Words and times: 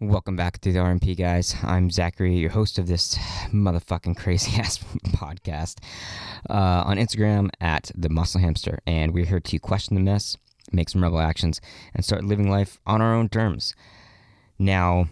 Welcome 0.00 0.36
back 0.36 0.60
to 0.60 0.72
the 0.72 0.78
RMP, 0.78 1.16
guys. 1.16 1.56
I'm 1.60 1.90
Zachary, 1.90 2.36
your 2.36 2.50
host 2.50 2.78
of 2.78 2.86
this 2.86 3.16
motherfucking 3.48 4.16
crazy 4.16 4.56
ass 4.60 4.78
podcast 5.08 5.78
uh, 6.48 6.84
on 6.86 6.98
Instagram 6.98 7.50
at 7.60 7.90
the 7.96 8.08
Muscle 8.08 8.40
Hamster, 8.40 8.78
and 8.86 9.12
we're 9.12 9.24
here 9.24 9.40
to 9.40 9.58
question 9.58 9.96
the 9.96 10.00
mess, 10.00 10.36
make 10.70 10.88
some 10.88 11.02
rebel 11.02 11.18
actions, 11.18 11.60
and 11.96 12.04
start 12.04 12.22
living 12.22 12.48
life 12.48 12.78
on 12.86 13.02
our 13.02 13.12
own 13.12 13.28
terms. 13.28 13.74
Now, 14.56 15.08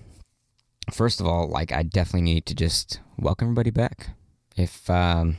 first 0.92 1.20
of 1.20 1.26
all, 1.26 1.48
like 1.48 1.72
I 1.72 1.82
definitely 1.82 2.32
need 2.32 2.46
to 2.46 2.54
just 2.54 3.00
welcome 3.18 3.46
everybody 3.46 3.70
back. 3.70 4.10
If 4.56 4.88
um, 4.88 5.38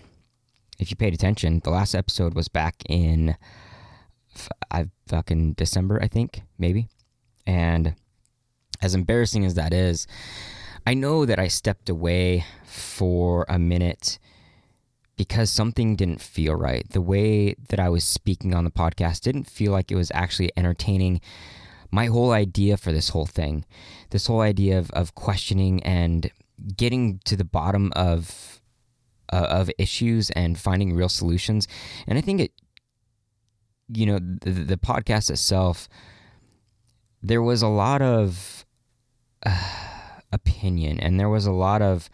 if 0.77 0.91
you 0.91 0.97
paid 0.97 1.13
attention, 1.13 1.61
the 1.63 1.69
last 1.69 1.95
episode 1.95 2.33
was 2.33 2.49
back 2.49 2.83
in 2.89 3.37
I 4.69 4.89
fucking 5.07 5.53
December, 5.53 6.03
I 6.03 6.09
think, 6.09 6.41
maybe, 6.59 6.89
and 7.45 7.95
as 8.81 8.93
embarrassing 8.93 9.45
as 9.45 9.55
that 9.55 9.73
is, 9.73 10.07
I 10.85 10.93
know 10.93 11.25
that 11.25 11.39
I 11.39 11.47
stepped 11.47 11.89
away 11.89 12.45
for 12.65 13.45
a 13.49 13.59
minute 13.59 14.19
because 15.17 15.49
something 15.49 15.95
didn't 15.95 16.21
feel 16.21 16.55
right. 16.55 16.87
The 16.89 17.01
way 17.01 17.55
that 17.69 17.79
I 17.79 17.89
was 17.89 18.03
speaking 18.03 18.53
on 18.53 18.63
the 18.63 18.71
podcast 18.71 19.21
didn't 19.21 19.49
feel 19.49 19.71
like 19.71 19.91
it 19.91 19.95
was 19.95 20.11
actually 20.13 20.51
entertaining 20.55 21.21
my 21.91 22.05
whole 22.05 22.31
idea 22.31 22.77
for 22.77 22.91
this 22.91 23.09
whole 23.09 23.25
thing. 23.25 23.65
This 24.11 24.27
whole 24.27 24.41
idea 24.41 24.77
of, 24.77 24.91
of 24.91 25.15
questioning 25.15 25.81
and 25.83 26.29
getting 26.75 27.19
to 27.25 27.35
the 27.35 27.45
bottom 27.45 27.91
of 27.95 28.61
uh, 29.33 29.47
of 29.49 29.69
issues 29.77 30.29
and 30.31 30.57
finding 30.57 30.95
real 30.95 31.09
solutions. 31.09 31.67
And 32.07 32.17
I 32.17 32.21
think 32.21 32.39
it 32.39 32.51
you 33.89 34.05
know 34.05 34.19
the, 34.19 34.51
the 34.51 34.77
podcast 34.77 35.29
itself 35.29 35.87
there 37.23 37.41
was 37.41 37.61
a 37.61 37.67
lot 37.67 38.01
of 38.01 38.65
opinion, 40.31 40.99
and 40.99 41.19
there 41.19 41.29
was 41.29 41.45
a 41.45 41.51
lot 41.51 41.81
of 41.81 42.09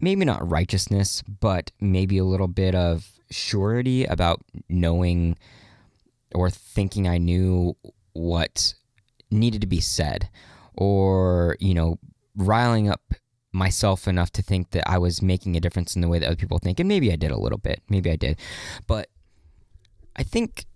maybe 0.00 0.24
not 0.24 0.48
righteousness, 0.48 1.22
but 1.22 1.70
maybe 1.80 2.18
a 2.18 2.24
little 2.24 2.48
bit 2.48 2.74
of 2.74 3.08
surety 3.30 4.04
about 4.04 4.40
knowing 4.68 5.36
or 6.34 6.50
thinking 6.50 7.08
I 7.08 7.18
knew 7.18 7.76
what 8.12 8.74
needed 9.30 9.60
to 9.62 9.66
be 9.66 9.80
said, 9.80 10.28
or 10.74 11.56
you 11.60 11.74
know, 11.74 11.98
riling 12.36 12.88
up 12.88 13.14
myself 13.52 14.08
enough 14.08 14.32
to 14.32 14.42
think 14.42 14.70
that 14.70 14.88
I 14.88 14.98
was 14.98 15.22
making 15.22 15.56
a 15.56 15.60
difference 15.60 15.94
in 15.94 16.02
the 16.02 16.08
way 16.08 16.18
that 16.18 16.26
other 16.26 16.36
people 16.36 16.58
think, 16.58 16.80
and 16.80 16.88
maybe 16.88 17.12
I 17.12 17.16
did 17.16 17.30
a 17.30 17.38
little 17.38 17.58
bit, 17.58 17.82
maybe 17.88 18.10
I 18.10 18.16
did, 18.16 18.38
but 18.86 19.08
I 20.16 20.22
think 20.22 20.66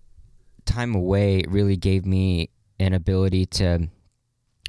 time 0.64 0.94
away 0.94 1.44
really 1.48 1.76
gave 1.76 2.04
me 2.04 2.50
an 2.78 2.92
ability 2.92 3.46
to 3.46 3.88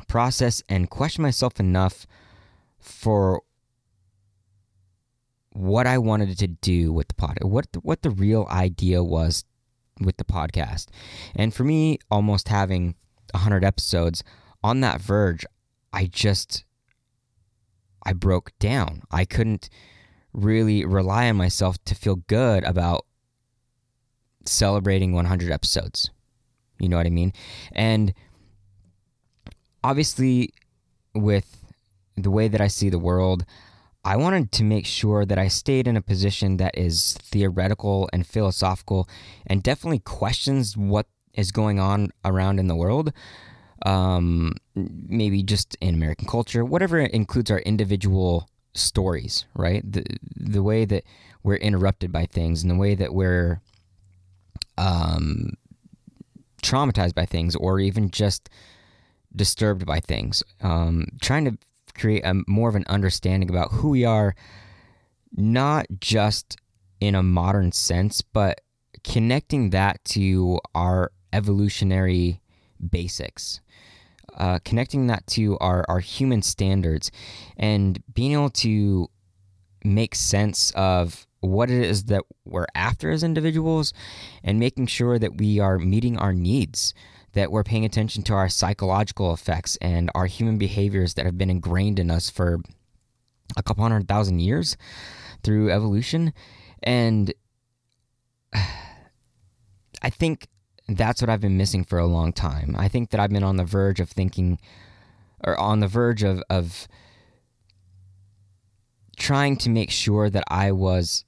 process 0.08 0.64
and 0.70 0.90
question 0.90 1.22
myself 1.22 1.60
enough 1.60 2.08
for 2.80 3.42
what 5.52 5.88
I 5.88 5.98
wanted 5.98 6.38
to 6.38 6.48
do 6.48 6.94
with 6.94 7.10
the 7.10 7.16
pod, 7.16 7.38
what 7.42 7.72
the, 7.72 7.80
what 7.80 8.02
the 8.02 8.10
real 8.10 8.48
idea 8.50 9.04
was 9.04 9.44
with 10.00 10.18
the 10.18 10.24
podcast. 10.24 10.88
And 11.36 11.54
for 11.54 11.64
me, 11.64 12.00
almost 12.10 12.48
having 12.48 12.96
100 13.32 13.64
episodes 13.64 14.24
on 14.64 14.82
that 14.82 15.02
verge, 15.02 15.46
I 15.92 16.06
just 16.06 16.64
I 18.04 18.14
broke 18.14 18.58
down. 18.60 19.04
I 19.12 19.26
couldn't 19.26 19.70
really 20.34 20.86
rely 20.86 21.30
on 21.30 21.36
myself 21.36 21.84
to 21.86 21.96
feel 21.96 22.18
good 22.28 22.64
about 22.64 23.06
celebrating 24.46 25.14
100 25.14 25.52
episodes. 25.52 26.10
You 26.80 26.88
know 26.90 26.98
what 26.98 27.06
I 27.06 27.12
mean? 27.12 27.34
And 27.74 28.14
obviously, 29.84 30.54
with 31.14 31.66
the 32.16 32.32
way 32.32 32.48
that 32.48 32.62
I 32.62 32.68
see 32.68 32.90
the 32.90 33.00
world, 33.00 33.46
I 34.04 34.16
wanted 34.16 34.52
to 34.54 34.64
make 34.64 34.86
sure 34.86 35.26
that 35.26 35.38
I 35.38 35.48
stayed 35.48 35.88
in 35.88 35.98
a 35.98 36.02
position 36.02 36.58
that 36.58 36.78
is 36.78 37.18
theoretical 37.22 38.10
and 38.14 38.26
philosophical 38.26 39.10
and 39.46 39.62
definitely 39.62 40.00
questions 40.00 40.78
what 40.78 41.08
is 41.34 41.52
going 41.52 41.80
on 41.80 42.12
around 42.24 42.60
in 42.60 42.68
the 42.68 42.76
world. 42.76 43.12
Um, 43.86 44.54
maybe 44.76 45.42
just 45.42 45.78
in 45.80 45.96
American 45.96 46.28
culture, 46.28 46.66
whatever 46.66 47.00
includes 47.00 47.50
our 47.50 47.60
individual 47.60 48.50
stories, 48.74 49.46
right? 49.54 49.90
The 49.90 50.04
the 50.36 50.64
way 50.64 50.86
that 50.86 51.04
we're 51.44 51.56
interrupted 51.56 52.12
by 52.12 52.26
things 52.26 52.62
and 52.62 52.70
the 52.70 52.76
way 52.76 52.96
that 52.96 53.14
we're 53.14 53.62
um, 54.78 55.54
traumatized 56.62 57.16
by 57.16 57.26
things 57.26 57.56
or 57.56 57.80
even 57.80 58.10
just 58.10 58.50
disturbed 59.36 59.86
by 59.86 60.00
things. 60.00 60.44
Um, 60.62 61.08
trying 61.22 61.46
to 61.46 61.58
create 61.98 62.26
a 62.26 62.42
more 62.48 62.70
of 62.70 62.76
an 62.76 62.86
understanding 62.88 63.50
about 63.50 63.72
who 63.72 63.90
we 63.90 64.06
are, 64.06 64.36
not 65.36 65.86
just 66.00 66.58
in 67.00 67.16
a 67.16 67.24
modern 67.24 67.72
sense, 67.72 68.22
but 68.22 68.62
connecting 69.04 69.70
that 69.70 70.04
to 70.06 70.60
our 70.76 71.12
evolutionary 71.34 72.42
basics. 72.90 73.62
Uh, 74.38 74.60
connecting 74.64 75.08
that 75.08 75.26
to 75.28 75.58
our, 75.60 75.84
our 75.90 76.00
human 76.00 76.42
standards 76.42 77.12
and 77.58 78.02
being 78.14 78.32
able 78.34 78.50
to 78.50 79.10
make 79.84 80.16
sense 80.16 80.72
of 80.72 81.28
what 81.42 81.70
it 81.70 81.82
is 81.82 82.06
that 82.06 82.24
we're 82.46 82.68
after 82.76 83.10
as 83.10 83.24
individuals 83.24 83.94
and 84.44 84.60
making 84.60 84.86
sure 84.86 85.18
that 85.18 85.38
we 85.38 85.60
are 85.60 85.80
meeting 85.80 86.18
our 86.18 86.34
needs 86.34 86.94
that 87.34 87.52
we're 87.52 87.64
paying 87.64 87.86
attention 87.86 88.24
to 88.24 88.34
our 88.34 88.50
psychological 88.50 89.34
effects 89.34 89.78
and 89.78 90.10
our 90.16 90.26
human 90.26 90.58
behaviors 90.58 91.14
that 91.14 91.26
have 91.26 91.38
been 91.38 91.50
ingrained 91.50 92.00
in 92.00 92.10
us 92.10 92.30
for 92.30 92.60
a 93.58 93.64
couple 93.64 93.84
hundred 93.84 94.08
thousand 94.08 94.40
years 94.40 94.78
through 95.44 95.72
evolution. 95.72 96.34
And 96.84 97.34
I 98.54 100.10
think 100.10 100.48
that's 100.88 101.22
what 101.22 101.30
I've 101.30 101.42
been 101.42 101.58
missing 101.58 101.84
for 101.84 102.00
a 102.00 102.08
long 102.08 102.34
time. 102.34 102.76
I 102.78 102.88
think 102.88 103.12
that 103.12 103.20
I've 103.20 103.30
been 103.30 103.44
on 103.44 103.58
the 103.58 103.66
verge 103.66 104.00
of 104.00 104.10
thinking, 104.10 104.60
or 105.44 105.60
on 105.60 105.82
the 105.82 105.88
verge 105.88 106.24
of, 106.24 106.42
of 106.50 106.88
trying 109.18 109.58
to 109.58 109.70
make 109.70 109.92
sure 109.92 110.30
that 110.30 110.44
I 110.48 110.72
was 110.72 111.26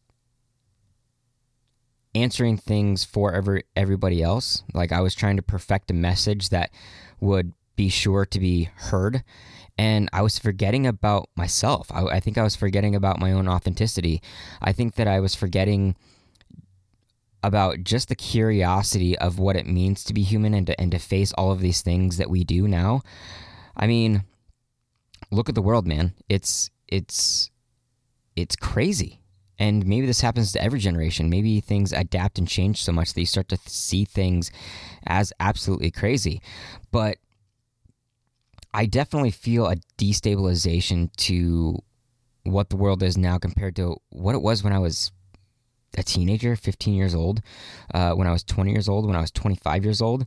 answering 2.13 2.57
things 2.57 3.03
for 3.03 3.33
every 3.33 3.63
everybody 3.75 4.21
else. 4.21 4.63
Like 4.73 4.91
I 4.91 5.01
was 5.01 5.15
trying 5.15 5.37
to 5.37 5.43
perfect 5.43 5.91
a 5.91 5.93
message 5.93 6.49
that 6.49 6.71
would 7.19 7.53
be 7.75 7.89
sure 7.89 8.25
to 8.25 8.39
be 8.39 8.69
heard. 8.75 9.23
And 9.77 10.09
I 10.13 10.21
was 10.21 10.37
forgetting 10.37 10.85
about 10.85 11.29
myself. 11.35 11.87
I, 11.91 12.03
I 12.03 12.19
think 12.19 12.37
I 12.37 12.43
was 12.43 12.55
forgetting 12.55 12.95
about 12.95 13.19
my 13.19 13.31
own 13.31 13.47
authenticity. 13.47 14.21
I 14.61 14.73
think 14.73 14.95
that 14.95 15.07
I 15.07 15.19
was 15.19 15.33
forgetting 15.33 15.95
about 17.43 17.83
just 17.83 18.09
the 18.09 18.15
curiosity 18.15 19.17
of 19.17 19.39
what 19.39 19.55
it 19.55 19.65
means 19.65 20.03
to 20.03 20.13
be 20.13 20.21
human 20.21 20.53
and 20.53 20.67
to, 20.67 20.79
and 20.79 20.91
to 20.91 20.99
face 20.99 21.31
all 21.33 21.51
of 21.51 21.61
these 21.61 21.81
things 21.81 22.17
that 22.17 22.29
we 22.29 22.43
do 22.43 22.67
now. 22.67 23.01
I 23.75 23.87
mean, 23.87 24.23
look 25.31 25.49
at 25.49 25.55
the 25.55 25.61
world, 25.61 25.87
man. 25.87 26.13
It's 26.29 26.69
it's 26.87 27.49
it's 28.35 28.55
crazy 28.55 29.20
and 29.61 29.85
maybe 29.85 30.07
this 30.07 30.21
happens 30.21 30.51
to 30.53 30.63
every 30.63 30.79
generation. 30.79 31.29
Maybe 31.29 31.59
things 31.59 31.93
adapt 31.93 32.39
and 32.39 32.47
change 32.47 32.81
so 32.81 32.91
much 32.91 33.13
that 33.13 33.19
you 33.19 33.27
start 33.27 33.47
to 33.49 33.59
see 33.67 34.05
things 34.05 34.51
as 35.05 35.31
absolutely 35.39 35.91
crazy. 35.91 36.41
But 36.91 37.19
I 38.73 38.87
definitely 38.87 39.29
feel 39.29 39.67
a 39.67 39.75
destabilization 39.99 41.15
to 41.17 41.77
what 42.41 42.71
the 42.71 42.75
world 42.75 43.03
is 43.03 43.19
now 43.19 43.37
compared 43.37 43.75
to 43.75 43.97
what 44.09 44.33
it 44.33 44.41
was 44.41 44.63
when 44.63 44.73
I 44.73 44.79
was 44.79 45.11
a 45.95 46.01
teenager, 46.01 46.55
15 46.55 46.95
years 46.95 47.13
old, 47.13 47.43
uh, 47.93 48.13
when 48.13 48.25
I 48.25 48.31
was 48.31 48.43
20 48.43 48.71
years 48.71 48.89
old, 48.89 49.05
when 49.05 49.15
I 49.15 49.21
was 49.21 49.29
25 49.29 49.83
years 49.83 50.01
old. 50.01 50.25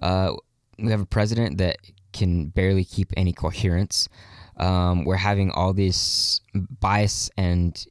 Uh, 0.00 0.34
we 0.80 0.90
have 0.90 1.00
a 1.00 1.06
president 1.06 1.58
that 1.58 1.76
can 2.12 2.48
barely 2.48 2.84
keep 2.84 3.12
any 3.16 3.32
coherence. 3.32 4.08
Um, 4.56 5.04
we're 5.04 5.14
having 5.14 5.52
all 5.52 5.72
this 5.72 6.40
bias 6.80 7.30
and 7.36 7.86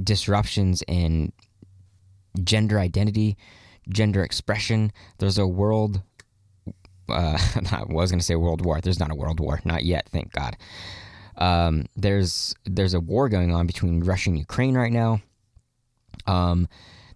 disruptions 0.00 0.82
in 0.88 1.32
gender 2.42 2.78
identity, 2.78 3.36
gender 3.88 4.22
expression. 4.22 4.92
There's 5.18 5.38
a 5.38 5.46
world. 5.46 6.02
Uh, 7.08 7.38
I 7.72 7.84
was 7.88 8.10
going 8.10 8.20
to 8.20 8.24
say 8.24 8.36
world 8.36 8.64
war. 8.64 8.80
There's 8.80 9.00
not 9.00 9.10
a 9.10 9.14
world 9.14 9.40
war, 9.40 9.60
not 9.64 9.84
yet, 9.84 10.08
thank 10.10 10.32
God. 10.32 10.56
Um, 11.36 11.86
there's 11.96 12.54
there's 12.66 12.94
a 12.94 13.00
war 13.00 13.28
going 13.28 13.52
on 13.52 13.66
between 13.66 14.00
Russia 14.00 14.30
and 14.30 14.38
Ukraine 14.38 14.76
right 14.76 14.92
now. 14.92 15.20
Um, 16.26 16.68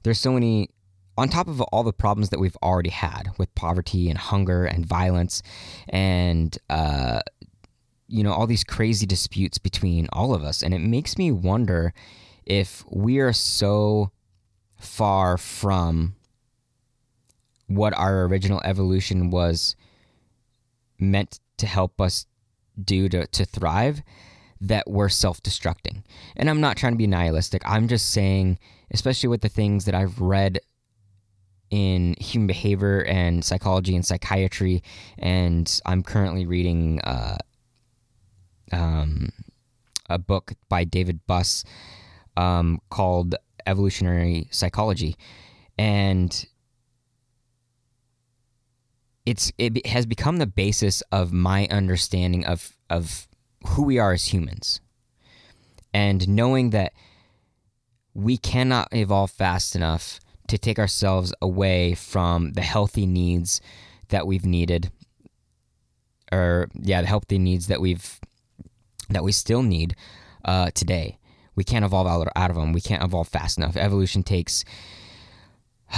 there's 0.02 0.18
so 0.18 0.32
many 0.32 0.70
on 1.16 1.28
top 1.28 1.46
of 1.46 1.60
all 1.60 1.82
the 1.82 1.92
problems 1.92 2.30
that 2.30 2.40
we've 2.40 2.56
already 2.62 2.90
had 2.90 3.30
with 3.38 3.54
poverty 3.54 4.08
and 4.08 4.18
hunger 4.18 4.64
and 4.64 4.84
violence 4.84 5.42
and 5.88 6.58
uh, 6.70 7.20
you 8.08 8.22
know 8.22 8.32
all 8.32 8.46
these 8.46 8.64
crazy 8.64 9.06
disputes 9.06 9.58
between 9.58 10.08
all 10.12 10.34
of 10.34 10.42
us 10.42 10.62
and 10.62 10.74
it 10.74 10.80
makes 10.80 11.16
me 11.16 11.30
wonder 11.30 11.92
if 12.46 12.84
we 12.90 13.18
are 13.18 13.32
so 13.32 14.10
far 14.78 15.36
from 15.36 16.14
what 17.66 17.96
our 17.96 18.24
original 18.24 18.60
evolution 18.64 19.30
was 19.30 19.74
meant 20.98 21.40
to 21.56 21.66
help 21.66 22.00
us 22.00 22.26
do 22.82 23.08
to, 23.08 23.26
to 23.28 23.44
thrive 23.44 24.02
that 24.60 24.88
we're 24.88 25.08
self 25.08 25.42
destructing. 25.42 26.02
And 26.36 26.48
I'm 26.48 26.60
not 26.60 26.76
trying 26.76 26.92
to 26.92 26.98
be 26.98 27.06
nihilistic. 27.06 27.62
I'm 27.64 27.88
just 27.88 28.10
saying, 28.10 28.58
especially 28.90 29.28
with 29.28 29.42
the 29.42 29.48
things 29.48 29.84
that 29.84 29.94
I've 29.94 30.20
read 30.20 30.60
in 31.70 32.14
human 32.20 32.46
behavior 32.46 33.02
and 33.04 33.44
psychology 33.44 33.94
and 33.94 34.04
psychiatry, 34.04 34.82
and 35.18 35.80
I'm 35.84 36.02
currently 36.02 36.46
reading 36.46 37.00
uh, 37.00 37.38
um, 38.72 39.30
a 40.08 40.18
book 40.18 40.52
by 40.68 40.84
David 40.84 41.20
Buss 41.26 41.64
um, 42.36 42.80
called 42.90 43.34
Evolutionary 43.66 44.48
Psychology, 44.50 45.16
and 45.78 46.46
it's 49.26 49.52
it 49.58 49.86
has 49.86 50.06
become 50.06 50.38
the 50.38 50.46
basis 50.46 51.02
of 51.12 51.32
my 51.32 51.66
understanding 51.70 52.44
of 52.44 52.76
of 52.90 53.26
who 53.68 53.84
we 53.84 53.98
are 53.98 54.12
as 54.12 54.26
humans, 54.26 54.80
and 55.92 56.28
knowing 56.28 56.70
that 56.70 56.92
we 58.14 58.36
cannot 58.36 58.88
evolve 58.92 59.30
fast 59.30 59.74
enough 59.74 60.20
to 60.48 60.58
take 60.58 60.78
ourselves 60.78 61.34
away 61.40 61.94
from 61.94 62.52
the 62.52 62.62
healthy 62.62 63.06
needs 63.06 63.60
that 64.08 64.26
we've 64.26 64.44
needed 64.44 64.90
or 66.30 66.68
yeah 66.74 67.00
the 67.00 67.06
healthy 67.06 67.38
needs 67.38 67.66
that 67.68 67.80
we've 67.80 68.20
that 69.10 69.24
we 69.24 69.32
still 69.32 69.62
need 69.62 69.94
uh, 70.44 70.70
today 70.74 71.18
we 71.54 71.64
can't 71.64 71.84
evolve 71.84 72.06
out, 72.06 72.28
out 72.36 72.50
of 72.50 72.56
them 72.56 72.72
we 72.72 72.80
can't 72.80 73.02
evolve 73.02 73.28
fast 73.28 73.58
enough. 73.58 73.76
Evolution 73.76 74.22
takes 74.22 74.64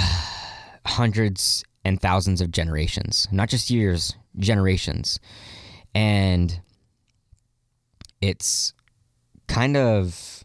hundreds 0.86 1.64
and 1.84 2.00
thousands 2.00 2.40
of 2.40 2.50
generations 2.50 3.28
not 3.30 3.48
just 3.48 3.70
years 3.70 4.16
generations. 4.38 5.20
And 5.94 6.60
it's 8.20 8.74
kind 9.46 9.76
of 9.76 10.44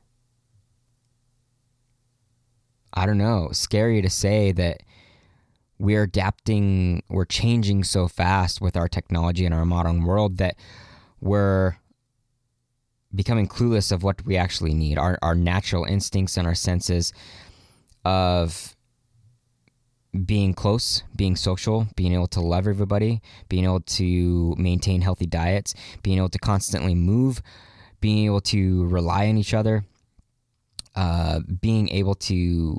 I 2.93 3.05
don't 3.05 3.17
know, 3.17 3.49
scary 3.53 4.01
to 4.01 4.09
say 4.09 4.51
that 4.51 4.83
we're 5.79 6.03
adapting, 6.03 7.03
we're 7.09 7.25
changing 7.25 7.83
so 7.83 8.07
fast 8.07 8.61
with 8.61 8.75
our 8.75 8.87
technology 8.87 9.45
and 9.45 9.55
our 9.55 9.65
modern 9.65 10.03
world 10.03 10.37
that 10.37 10.55
we're 11.21 11.77
becoming 13.13 13.47
clueless 13.47 13.91
of 13.91 14.03
what 14.03 14.25
we 14.25 14.37
actually 14.37 14.73
need. 14.73 14.97
Our, 14.97 15.17
our 15.21 15.35
natural 15.35 15.83
instincts 15.83 16.37
and 16.37 16.47
our 16.47 16.55
senses 16.55 17.13
of 18.05 18.75
being 20.25 20.53
close, 20.53 21.03
being 21.15 21.35
social, 21.35 21.87
being 21.95 22.13
able 22.13 22.27
to 22.27 22.41
love 22.41 22.67
everybody, 22.67 23.21
being 23.47 23.63
able 23.63 23.81
to 23.81 24.55
maintain 24.57 25.01
healthy 25.01 25.25
diets, 25.25 25.73
being 26.03 26.17
able 26.17 26.29
to 26.29 26.39
constantly 26.39 26.95
move, 26.95 27.41
being 28.01 28.25
able 28.25 28.41
to 28.41 28.85
rely 28.87 29.27
on 29.27 29.37
each 29.37 29.53
other, 29.53 29.85
uh, 30.95 31.39
being 31.61 31.89
able 31.89 32.15
to 32.15 32.77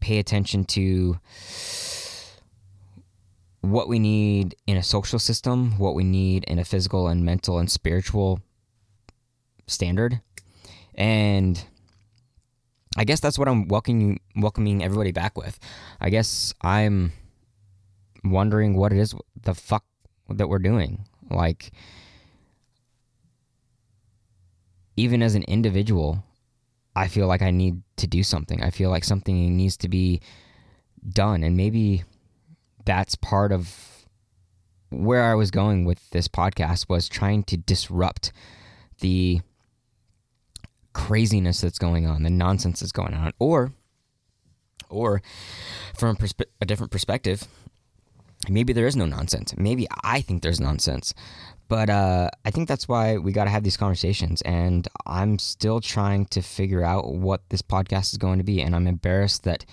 pay 0.00 0.18
attention 0.18 0.64
to 0.64 1.18
what 3.60 3.88
we 3.88 3.98
need 3.98 4.54
in 4.66 4.76
a 4.76 4.82
social 4.82 5.18
system, 5.18 5.78
what 5.78 5.94
we 5.94 6.04
need 6.04 6.44
in 6.44 6.58
a 6.58 6.64
physical 6.64 7.08
and 7.08 7.24
mental 7.24 7.58
and 7.58 7.70
spiritual 7.70 8.40
standard. 9.66 10.20
And 10.94 11.62
I 12.96 13.04
guess 13.04 13.20
that's 13.20 13.38
what 13.38 13.48
I'm 13.48 13.68
welcoming 13.68 14.20
welcoming 14.36 14.84
everybody 14.84 15.12
back 15.12 15.36
with. 15.36 15.58
I 16.00 16.10
guess 16.10 16.54
I'm 16.62 17.12
wondering 18.22 18.76
what 18.76 18.92
it 18.92 18.98
is 18.98 19.14
the 19.42 19.54
fuck 19.54 19.84
that 20.28 20.48
we're 20.48 20.58
doing. 20.58 21.06
Like 21.30 21.72
even 24.96 25.22
as 25.22 25.34
an 25.34 25.42
individual, 25.44 26.22
I 26.94 27.08
feel 27.08 27.26
like 27.26 27.42
I 27.42 27.50
need 27.50 27.82
to 27.96 28.06
do 28.06 28.22
something. 28.22 28.62
I 28.62 28.70
feel 28.70 28.90
like 28.90 29.04
something 29.04 29.56
needs 29.56 29.76
to 29.78 29.88
be 29.88 30.20
done. 31.08 31.42
And 31.42 31.56
maybe 31.56 32.04
that's 32.84 33.16
part 33.16 33.50
of 33.50 34.06
where 34.90 35.24
I 35.24 35.34
was 35.34 35.50
going 35.50 35.84
with 35.84 36.10
this 36.10 36.28
podcast 36.28 36.88
was 36.88 37.08
trying 37.08 37.42
to 37.44 37.56
disrupt 37.56 38.32
the 39.00 39.40
craziness 40.94 41.60
that's 41.60 41.78
going 41.78 42.06
on, 42.06 42.22
the 42.22 42.30
nonsense 42.30 42.80
that's 42.80 42.92
going 42.92 43.14
on, 43.14 43.32
or 43.38 43.72
or 44.88 45.22
from 45.94 46.16
a, 46.20 46.44
a 46.62 46.66
different 46.66 46.92
perspective, 46.92 47.46
maybe 48.48 48.72
there 48.72 48.86
is 48.86 48.96
no 48.96 49.06
nonsense. 49.06 49.54
Maybe 49.56 49.86
I 50.02 50.20
think 50.20 50.42
there's 50.42 50.60
nonsense, 50.60 51.14
but 51.68 51.90
uh, 51.90 52.30
I 52.44 52.50
think 52.50 52.68
that's 52.68 52.88
why 52.88 53.18
we 53.18 53.32
got 53.32 53.44
to 53.44 53.50
have 53.50 53.64
these 53.64 53.76
conversations. 53.76 54.42
And 54.42 54.86
I'm 55.06 55.38
still 55.38 55.80
trying 55.80 56.26
to 56.26 56.42
figure 56.42 56.84
out 56.84 57.12
what 57.12 57.42
this 57.48 57.62
podcast 57.62 58.12
is 58.12 58.18
going 58.18 58.38
to 58.38 58.44
be. 58.44 58.60
And 58.60 58.74
I'm 58.74 58.86
embarrassed 58.86 59.44
that 59.44 59.64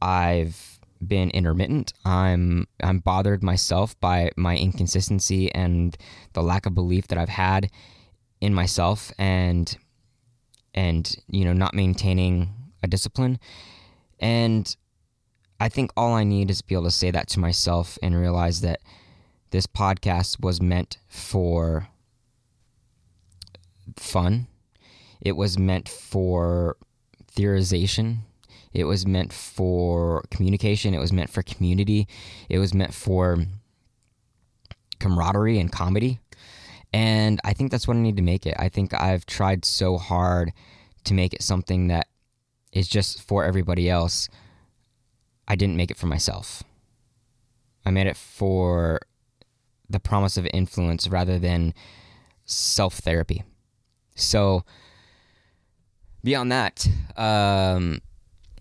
I've 0.00 0.78
been 1.06 1.30
intermittent. 1.30 1.92
I'm 2.04 2.66
I'm 2.82 3.00
bothered 3.00 3.42
myself 3.42 3.98
by 4.00 4.30
my 4.36 4.56
inconsistency 4.56 5.52
and 5.52 5.96
the 6.32 6.42
lack 6.42 6.66
of 6.66 6.74
belief 6.74 7.08
that 7.08 7.18
I've 7.18 7.28
had 7.28 7.70
in 8.40 8.54
myself 8.54 9.12
and 9.18 9.76
and 10.74 11.16
you 11.28 11.44
know 11.44 11.52
not 11.52 11.74
maintaining 11.74 12.50
a 12.82 12.88
discipline. 12.88 13.38
And 14.18 14.74
I 15.60 15.68
think 15.68 15.92
all 15.96 16.14
I 16.14 16.24
need 16.24 16.50
is 16.50 16.58
to 16.58 16.66
be 16.66 16.74
able 16.74 16.84
to 16.84 16.90
say 16.90 17.10
that 17.10 17.28
to 17.28 17.40
myself 17.40 17.98
and 18.02 18.18
realize 18.18 18.60
that 18.62 18.80
this 19.50 19.66
podcast 19.66 20.42
was 20.42 20.60
meant 20.60 20.98
for 21.08 21.88
fun. 23.96 24.46
It 25.20 25.36
was 25.36 25.58
meant 25.58 25.88
for 25.88 26.76
theorization. 27.36 28.18
It 28.72 28.84
was 28.84 29.06
meant 29.06 29.32
for 29.32 30.24
communication. 30.30 30.94
It 30.94 30.98
was 30.98 31.12
meant 31.12 31.30
for 31.30 31.42
community. 31.42 32.08
It 32.48 32.58
was 32.58 32.74
meant 32.74 32.94
for 32.94 33.38
camaraderie 34.98 35.58
and 35.58 35.70
comedy. 35.70 36.20
And 36.92 37.40
I 37.44 37.52
think 37.54 37.70
that's 37.70 37.88
what 37.88 37.96
I 37.96 38.00
need 38.00 38.16
to 38.16 38.22
make 38.22 38.46
it. 38.46 38.54
I 38.58 38.68
think 38.68 38.92
I've 38.92 39.24
tried 39.24 39.64
so 39.64 39.96
hard 39.96 40.52
to 41.04 41.14
make 41.14 41.32
it 41.32 41.42
something 41.42 41.88
that 41.88 42.08
is 42.72 42.88
just 42.88 43.22
for 43.22 43.44
everybody 43.44 43.88
else. 43.88 44.28
I 45.48 45.56
didn't 45.56 45.76
make 45.76 45.90
it 45.90 45.96
for 45.96 46.06
myself. 46.06 46.62
I 47.84 47.90
made 47.90 48.06
it 48.06 48.16
for 48.16 49.00
the 49.88 50.00
promise 50.00 50.36
of 50.36 50.46
influence 50.52 51.08
rather 51.08 51.38
than 51.38 51.74
self 52.44 52.98
therapy. 52.98 53.42
So, 54.14 54.64
beyond 56.22 56.52
that, 56.52 56.86
um, 57.16 58.00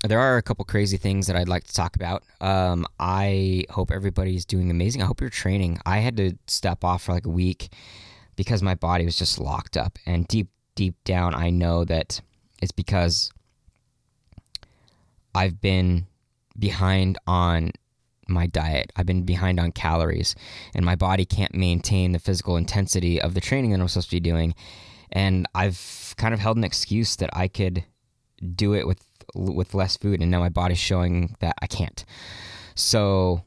there 0.07 0.19
are 0.19 0.37
a 0.37 0.41
couple 0.41 0.65
crazy 0.65 0.97
things 0.97 1.27
that 1.27 1.35
I'd 1.35 1.49
like 1.49 1.65
to 1.65 1.73
talk 1.73 1.95
about. 1.95 2.23
Um, 2.39 2.87
I 2.99 3.65
hope 3.69 3.91
everybody's 3.91 4.45
doing 4.45 4.71
amazing. 4.71 5.01
I 5.01 5.05
hope 5.05 5.21
you're 5.21 5.29
training. 5.29 5.79
I 5.85 5.99
had 5.99 6.17
to 6.17 6.37
step 6.47 6.83
off 6.83 7.03
for 7.03 7.13
like 7.13 7.25
a 7.25 7.29
week 7.29 7.69
because 8.35 8.61
my 8.61 8.75
body 8.75 9.05
was 9.05 9.17
just 9.17 9.39
locked 9.39 9.77
up. 9.77 9.97
And 10.05 10.27
deep, 10.27 10.49
deep 10.75 10.95
down, 11.03 11.35
I 11.35 11.49
know 11.49 11.85
that 11.85 12.21
it's 12.61 12.71
because 12.71 13.31
I've 15.33 15.61
been 15.61 16.07
behind 16.57 17.17
on 17.27 17.71
my 18.27 18.47
diet. 18.47 18.91
I've 18.95 19.05
been 19.05 19.23
behind 19.23 19.59
on 19.59 19.71
calories, 19.71 20.35
and 20.73 20.85
my 20.85 20.95
body 20.95 21.25
can't 21.25 21.53
maintain 21.53 22.11
the 22.11 22.19
physical 22.19 22.57
intensity 22.57 23.21
of 23.21 23.33
the 23.33 23.41
training 23.41 23.71
that 23.71 23.79
I'm 23.79 23.87
supposed 23.87 24.09
to 24.09 24.15
be 24.15 24.21
doing. 24.21 24.55
And 25.11 25.47
I've 25.53 26.13
kind 26.17 26.33
of 26.33 26.39
held 26.39 26.57
an 26.57 26.63
excuse 26.63 27.17
that 27.17 27.29
I 27.33 27.47
could 27.47 27.83
do 28.55 28.73
it 28.73 28.87
with 28.87 29.03
with 29.35 29.73
less 29.73 29.97
food, 29.97 30.21
and 30.21 30.31
now 30.31 30.39
my 30.39 30.49
body's 30.49 30.79
showing 30.79 31.35
that 31.39 31.55
I 31.61 31.67
can't. 31.67 32.03
So, 32.75 33.43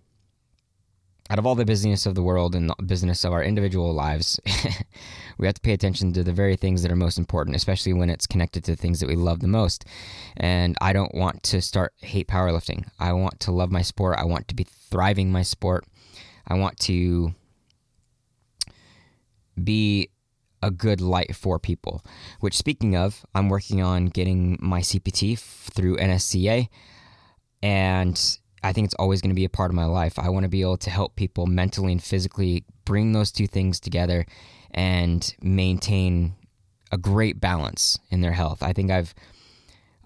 out 1.31 1.39
of 1.39 1.47
all 1.47 1.55
the 1.55 1.65
business 1.65 2.05
of 2.05 2.15
the 2.15 2.23
world 2.23 2.55
and 2.55 2.69
the 2.69 2.77
business 2.85 3.25
of 3.25 3.33
our 3.33 3.43
individual 3.43 3.95
lives, 3.95 4.39
we 5.39 5.47
have 5.47 5.55
to 5.55 5.61
pay 5.61 5.73
attention 5.73 6.13
to 6.13 6.23
the 6.23 6.33
very 6.33 6.55
things 6.55 6.83
that 6.83 6.93
are 6.93 6.97
most 6.97 7.19
important, 7.19 7.57
especially 7.57 7.95
when 7.95 8.11
it's 8.11 8.27
connected 8.27 8.63
to 8.65 8.73
the 8.73 8.77
things 8.77 9.01
that 9.01 9.09
we 9.09 9.17
love 9.17 9.41
the 9.41 9.49
most. 9.49 9.87
And 10.37 10.77
I 10.83 10.93
don't 10.93 11.15
want 11.15 11.43
to 11.45 11.63
start 11.63 11.95
hate 11.99 12.29
powerlifting. 12.29 12.87
I 12.99 13.13
want 13.15 13.41
to 13.41 13.53
love 13.53 13.73
my 13.73 13.83
sport. 13.83 14.19
I 14.19 14.25
want 14.25 14.49
to 14.49 14.55
be 14.55 14.65
thriving 14.65 15.33
my 15.33 15.43
sport. 15.43 15.87
I 16.47 16.55
want 16.55 16.79
to 16.81 17.35
be 19.63 20.11
a 20.63 20.71
good 20.71 21.01
light 21.01 21.35
for 21.35 21.59
people. 21.59 22.05
Which, 22.41 22.57
speaking 22.57 22.97
of, 22.97 23.25
I'm 23.35 23.49
working 23.49 23.83
on 23.83 24.07
getting 24.07 24.59
my 24.61 24.81
CPT 24.81 25.35
f- 25.35 25.71
through 25.73 25.97
NSCA, 25.97 26.69
and 27.63 28.39
I 28.65 28.73
think 28.73 28.87
it's 28.87 28.95
always 28.95 29.21
going 29.21 29.31
to 29.31 29.35
be 29.35 29.45
a 29.45 29.51
part 29.51 29.71
of 29.71 29.75
my 29.75 29.85
life. 29.85 30.19
I 30.19 30.31
want 30.31 30.45
to 30.45 30.49
be 30.49 30.63
able 30.63 30.79
to 30.79 30.91
help 30.91 31.17
people 31.17 31.47
mentally 31.47 31.93
and 31.93 32.03
physically 32.03 32.65
bring 32.87 33.13
those 33.13 33.31
two 33.31 33.47
things 33.47 33.79
together 33.79 34.25
and 34.71 35.35
maintain 35.43 36.35
a 36.91 36.97
great 36.97 37.41
balance 37.41 37.99
in 38.11 38.23
their 38.23 38.33
health. 38.33 38.63
I 38.63 38.73
think 38.73 38.91
I've 38.91 39.15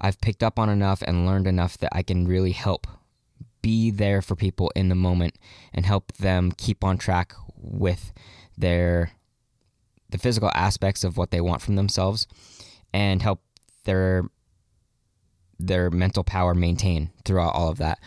I've 0.00 0.20
picked 0.20 0.42
up 0.42 0.58
on 0.58 0.68
enough 0.68 1.02
and 1.02 1.24
learned 1.24 1.46
enough 1.46 1.78
that 1.78 1.94
I 1.94 2.02
can 2.02 2.26
really 2.26 2.50
help 2.50 2.88
be 3.62 3.92
there 3.92 4.20
for 4.20 4.34
people 4.34 4.72
in 4.74 4.88
the 4.88 4.94
moment 4.96 5.34
and 5.72 5.86
help 5.86 6.12
them 6.14 6.50
keep 6.50 6.82
on 6.82 6.98
track 6.98 7.34
with 7.56 8.12
their 8.56 9.12
the 10.10 10.18
physical 10.18 10.50
aspects 10.54 11.04
of 11.04 11.16
what 11.16 11.30
they 11.30 11.40
want 11.40 11.62
from 11.62 11.76
themselves 11.76 12.26
and 12.92 13.22
help 13.22 13.40
their 13.84 14.24
their 15.60 15.90
mental 15.90 16.24
power 16.24 16.54
maintain 16.54 17.10
throughout 17.24 17.54
all 17.54 17.68
of 17.68 17.78
that. 17.78 17.98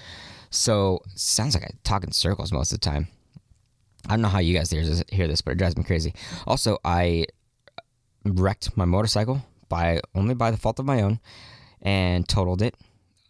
So 0.51 1.01
sounds 1.15 1.55
like 1.55 1.63
I 1.63 1.71
talk 1.83 2.03
in 2.03 2.11
circles 2.11 2.51
most 2.51 2.71
of 2.71 2.79
the 2.79 2.89
time. 2.89 3.07
I 4.07 4.13
don't 4.13 4.21
know 4.21 4.27
how 4.27 4.39
you 4.39 4.53
guys 4.53 4.69
hear 4.69 4.83
this, 5.27 5.41
but 5.41 5.51
it 5.51 5.57
drives 5.57 5.77
me 5.77 5.83
crazy. 5.83 6.13
Also, 6.45 6.77
I 6.83 7.25
wrecked 8.25 8.75
my 8.75 8.85
motorcycle 8.85 9.43
by 9.69 10.01
only 10.13 10.35
by 10.35 10.51
the 10.51 10.57
fault 10.57 10.79
of 10.79 10.85
my 10.85 11.01
own 11.01 11.19
and 11.81 12.27
totaled 12.27 12.61
it. 12.61 12.75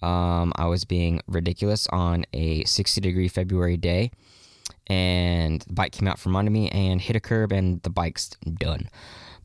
Um, 0.01 0.51
I 0.56 0.66
was 0.66 0.84
being 0.84 1.22
ridiculous 1.28 1.88
on 1.88 2.25
a 2.34 2.63
60 2.63 3.00
degree 3.01 3.28
February 3.28 3.78
day, 3.78 4.12
and 4.88 5.62
the 5.62 5.74
bike 5.74 5.92
came 5.92 6.08
out 6.08 6.18
from 6.18 6.36
under 6.36 6.50
me 6.50 6.70
and 6.70 7.00
hit 7.00 7.16
a 7.16 7.20
curb, 7.20 7.51
and 7.51 7.84
the 7.84 7.92
bike's 7.92 8.30
done. 8.56 8.90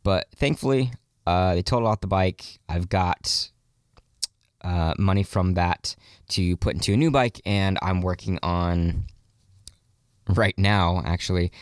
But 0.03 0.29
thankfully, 0.35 0.93
uh, 1.27 1.55
they 1.55 1.63
totaled 1.63 1.91
out 1.91 2.01
the 2.01 2.07
bike. 2.07 2.59
I've 2.69 2.89
got 2.89 3.51
uh, 4.63 4.95
money 4.99 5.23
from 5.23 5.55
that 5.55 5.95
to 6.29 6.57
put 6.57 6.75
into 6.75 6.93
a 6.93 6.97
new 6.97 7.11
bike, 7.11 7.41
and 7.45 7.79
I'm 7.83 8.01
working 8.03 8.39
on 8.43 9.05
right 10.29 10.57
now 10.59 11.03
actually 11.05 11.53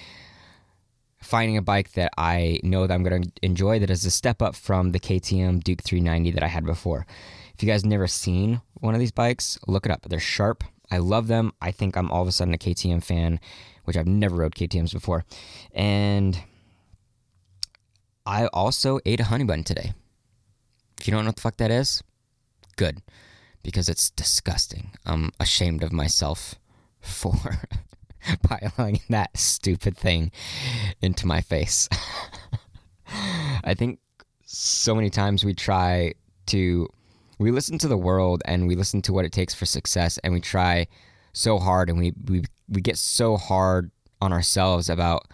finding 1.25 1.56
a 1.56 1.62
bike 1.62 1.92
that 1.92 2.12
I 2.18 2.61
know 2.62 2.87
that 2.87 2.92
I'm 2.92 3.02
going 3.02 3.23
to 3.23 3.30
enjoy 3.42 3.78
that 3.78 3.90
is 3.90 4.04
a 4.04 4.11
step 4.11 4.42
up 4.42 4.54
from 4.54 4.92
the 4.92 5.00
KTM 5.00 5.64
Duke 5.64 5.83
390 5.83 6.33
that 6.33 6.42
I 6.42 6.49
had 6.49 6.64
before. 6.64 7.06
If 7.54 7.62
you 7.62 7.68
guys 7.68 7.85
never 7.85 8.06
seen 8.06 8.61
one 8.75 8.94
of 8.94 9.00
these 9.00 9.12
bikes, 9.12 9.59
look 9.66 9.87
it 9.87 9.92
up. 9.92 10.02
They're 10.02 10.21
sharp. 10.21 10.64
I 10.90 10.99
love 10.99 11.28
them. 11.28 11.52
I 11.62 11.71
think 11.71 11.97
I'm 11.97 12.11
all 12.11 12.23
of 12.23 12.28
a 12.28 12.33
sudden 12.33 12.52
a 12.52 12.59
KTM 12.59 13.02
fan, 13.02 13.40
which 13.85 13.97
I've 13.97 14.06
never 14.06 14.37
rode 14.37 14.54
KTMs 14.54 14.92
before. 14.92 15.25
And 15.73 16.38
I 18.26 18.47
also 18.49 19.00
ate 19.06 19.21
a 19.21 19.25
honey 19.25 19.44
bun 19.44 19.64
today. 19.64 19.94
If 21.00 21.09
you 21.09 21.12
don't 21.12 21.25
know 21.25 21.28
what 21.28 21.37
the 21.37 21.42
fuck 21.42 21.56
that 21.56 21.71
is, 21.71 22.02
good. 22.76 23.00
Because 23.64 23.88
it's 23.88 24.11
disgusting. 24.11 24.92
I'm 25.04 25.33
ashamed 25.40 25.83
of 25.83 25.92
myself 25.92 26.54
for 27.00 27.35
piling 28.42 29.00
that 29.09 29.37
stupid 29.37 29.97
thing 29.97 30.30
into 31.02 31.26
my 31.26 31.40
face. 31.40 31.88
I 33.64 33.75
think 33.75 33.99
so 34.44 34.94
many 34.94 35.11
times 35.11 35.44
we 35.44 35.54
try 35.54 36.14
to 36.47 36.88
we 37.38 37.50
listen 37.50 37.78
to 37.78 37.88
the 37.88 37.97
world 37.97 38.42
and 38.47 38.68
we 38.68 38.76
listen 38.76 39.02
to 39.02 39.12
what 39.12 39.25
it 39.25 39.33
takes 39.33 39.54
for 39.54 39.66
success 39.66 40.18
and 40.18 40.33
we 40.33 40.40
try 40.40 40.87
so 41.33 41.59
hard 41.59 41.90
and 41.90 41.99
we 41.99 42.12
we, 42.28 42.44
we 42.68 42.80
get 42.80 42.97
so 42.97 43.37
hard 43.37 43.90
on 44.21 44.33
ourselves 44.33 44.88
about 44.88 45.26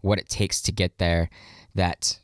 what 0.00 0.18
it 0.18 0.28
takes 0.28 0.60
to 0.62 0.72
get 0.72 0.98
there 0.98 1.28
that 1.74 2.18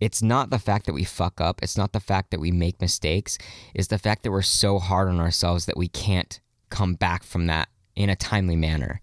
it's 0.00 0.22
not 0.22 0.50
the 0.50 0.58
fact 0.58 0.86
that 0.86 0.94
we 0.94 1.04
fuck 1.04 1.40
up 1.40 1.60
it's 1.62 1.76
not 1.76 1.92
the 1.92 2.00
fact 2.00 2.30
that 2.30 2.40
we 2.40 2.50
make 2.50 2.80
mistakes 2.80 3.38
it's 3.74 3.88
the 3.88 3.98
fact 3.98 4.22
that 4.22 4.30
we're 4.30 4.42
so 4.42 4.78
hard 4.78 5.08
on 5.08 5.20
ourselves 5.20 5.66
that 5.66 5.76
we 5.76 5.88
can't 5.88 6.40
come 6.70 6.94
back 6.94 7.22
from 7.22 7.46
that 7.46 7.68
in 7.94 8.08
a 8.08 8.16
timely 8.16 8.56
manner. 8.56 9.00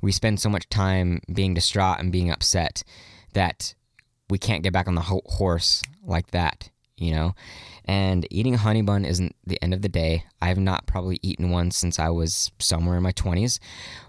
We 0.00 0.12
spend 0.12 0.40
so 0.40 0.48
much 0.48 0.68
time 0.68 1.20
being 1.32 1.54
distraught 1.54 1.98
and 1.98 2.12
being 2.12 2.30
upset 2.30 2.84
that 3.32 3.74
we 4.28 4.38
can't 4.38 4.62
get 4.62 4.72
back 4.72 4.86
on 4.86 4.94
the 4.94 5.02
ho- 5.02 5.22
horse 5.26 5.82
like 6.04 6.30
that, 6.30 6.70
you 6.96 7.12
know? 7.12 7.34
And 7.84 8.26
eating 8.30 8.54
a 8.54 8.58
honey 8.58 8.82
bun 8.82 9.04
isn't 9.04 9.34
the 9.44 9.60
end 9.62 9.74
of 9.74 9.82
the 9.82 9.88
day. 9.88 10.24
I 10.40 10.48
have 10.48 10.58
not 10.58 10.86
probably 10.86 11.18
eaten 11.22 11.50
one 11.50 11.70
since 11.70 11.98
I 11.98 12.10
was 12.10 12.52
somewhere 12.58 12.96
in 12.96 13.02
my 13.02 13.12
20s, 13.12 13.58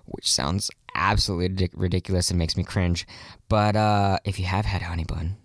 which 0.06 0.32
sounds 0.32 0.70
absolutely 0.94 1.70
ridiculous 1.74 2.30
and 2.30 2.38
makes 2.38 2.56
me 2.56 2.64
cringe. 2.64 3.08
But 3.50 3.76
uh, 3.76 4.20
if 4.24 4.40
you 4.40 4.46
have 4.46 4.66
had 4.66 4.84
honey 4.84 5.06
bun, 5.06 5.38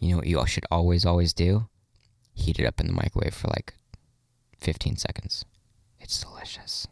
you 0.00 0.10
know 0.10 0.16
what 0.16 0.26
you 0.26 0.44
should 0.46 0.66
always, 0.70 1.04
always 1.04 1.32
do? 1.32 1.68
Heat 2.34 2.58
it 2.58 2.66
up 2.66 2.80
in 2.80 2.86
the 2.86 2.92
microwave 2.92 3.34
for 3.34 3.48
like 3.48 3.74
15 4.60 4.96
seconds. 4.96 5.44
It's 6.00 6.22
delicious. 6.22 6.88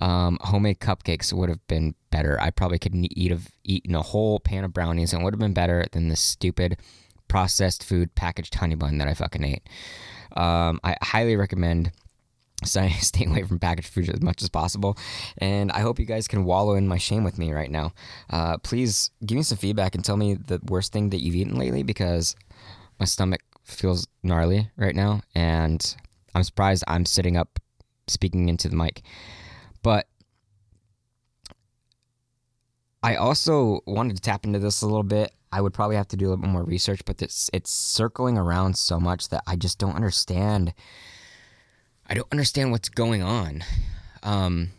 Um, 0.00 0.38
homemade 0.42 0.80
cupcakes 0.80 1.32
would 1.32 1.48
have 1.48 1.66
been 1.66 1.94
better. 2.10 2.38
I 2.40 2.50
probably 2.50 2.78
could 2.78 2.94
eat 2.94 3.30
have 3.30 3.48
eaten 3.64 3.94
a 3.94 4.02
whole 4.02 4.38
pan 4.38 4.64
of 4.64 4.74
brownies 4.74 5.12
and 5.12 5.24
would 5.24 5.32
have 5.32 5.40
been 5.40 5.54
better 5.54 5.86
than 5.92 6.08
this 6.08 6.20
stupid 6.20 6.76
processed 7.28 7.82
food 7.82 8.14
packaged 8.14 8.54
honey 8.54 8.74
bun 8.74 8.98
that 8.98 9.08
I 9.08 9.14
fucking 9.14 9.44
ate. 9.44 9.62
Um, 10.36 10.80
I 10.84 10.96
highly 11.00 11.36
recommend 11.36 11.92
staying 12.64 13.30
away 13.30 13.42
from 13.42 13.58
packaged 13.58 13.88
food 13.88 14.08
as 14.08 14.22
much 14.22 14.42
as 14.42 14.48
possible. 14.48 14.96
And 15.38 15.70
I 15.72 15.80
hope 15.80 15.98
you 15.98 16.06
guys 16.06 16.28
can 16.28 16.44
wallow 16.44 16.74
in 16.74 16.88
my 16.88 16.98
shame 16.98 17.24
with 17.24 17.38
me 17.38 17.52
right 17.52 17.70
now. 17.70 17.92
Uh, 18.30 18.58
please 18.58 19.10
give 19.24 19.36
me 19.36 19.42
some 19.42 19.58
feedback 19.58 19.94
and 19.94 20.04
tell 20.04 20.16
me 20.16 20.34
the 20.34 20.60
worst 20.66 20.92
thing 20.92 21.10
that 21.10 21.22
you've 21.22 21.34
eaten 21.34 21.56
lately 21.56 21.82
because 21.82 22.36
my 22.98 23.06
stomach 23.06 23.42
feels 23.64 24.06
gnarly 24.22 24.70
right 24.76 24.94
now. 24.94 25.22
And 25.34 25.96
I'm 26.34 26.44
surprised 26.44 26.84
I'm 26.86 27.06
sitting 27.06 27.36
up 27.36 27.58
speaking 28.06 28.48
into 28.48 28.68
the 28.68 28.76
mic. 28.76 29.02
But 29.82 30.06
I 33.02 33.16
also 33.16 33.80
wanted 33.86 34.16
to 34.16 34.22
tap 34.22 34.46
into 34.46 34.58
this 34.58 34.80
a 34.80 34.86
little 34.86 35.02
bit. 35.02 35.32
I 35.52 35.60
would 35.60 35.74
probably 35.74 35.96
have 35.96 36.08
to 36.08 36.16
do 36.16 36.26
a 36.26 36.28
little 36.30 36.42
bit 36.42 36.50
more 36.50 36.64
research, 36.64 37.02
but 37.04 37.20
it's 37.22 37.48
it's 37.52 37.70
circling 37.70 38.38
around 38.38 38.76
so 38.76 38.98
much 38.98 39.28
that 39.28 39.42
I 39.46 39.56
just 39.56 39.78
don't 39.78 39.94
understand. 39.94 40.72
I 42.14 42.18
don't 42.18 42.30
understand 42.30 42.70
what's 42.70 42.88
going 42.88 43.24
on. 43.24 43.64
Um, 44.22 44.70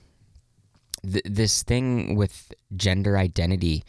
th- 1.03 1.25
this 1.25 1.63
thing 1.63 2.15
with 2.15 2.53
gender 2.77 3.17
identity 3.17 3.83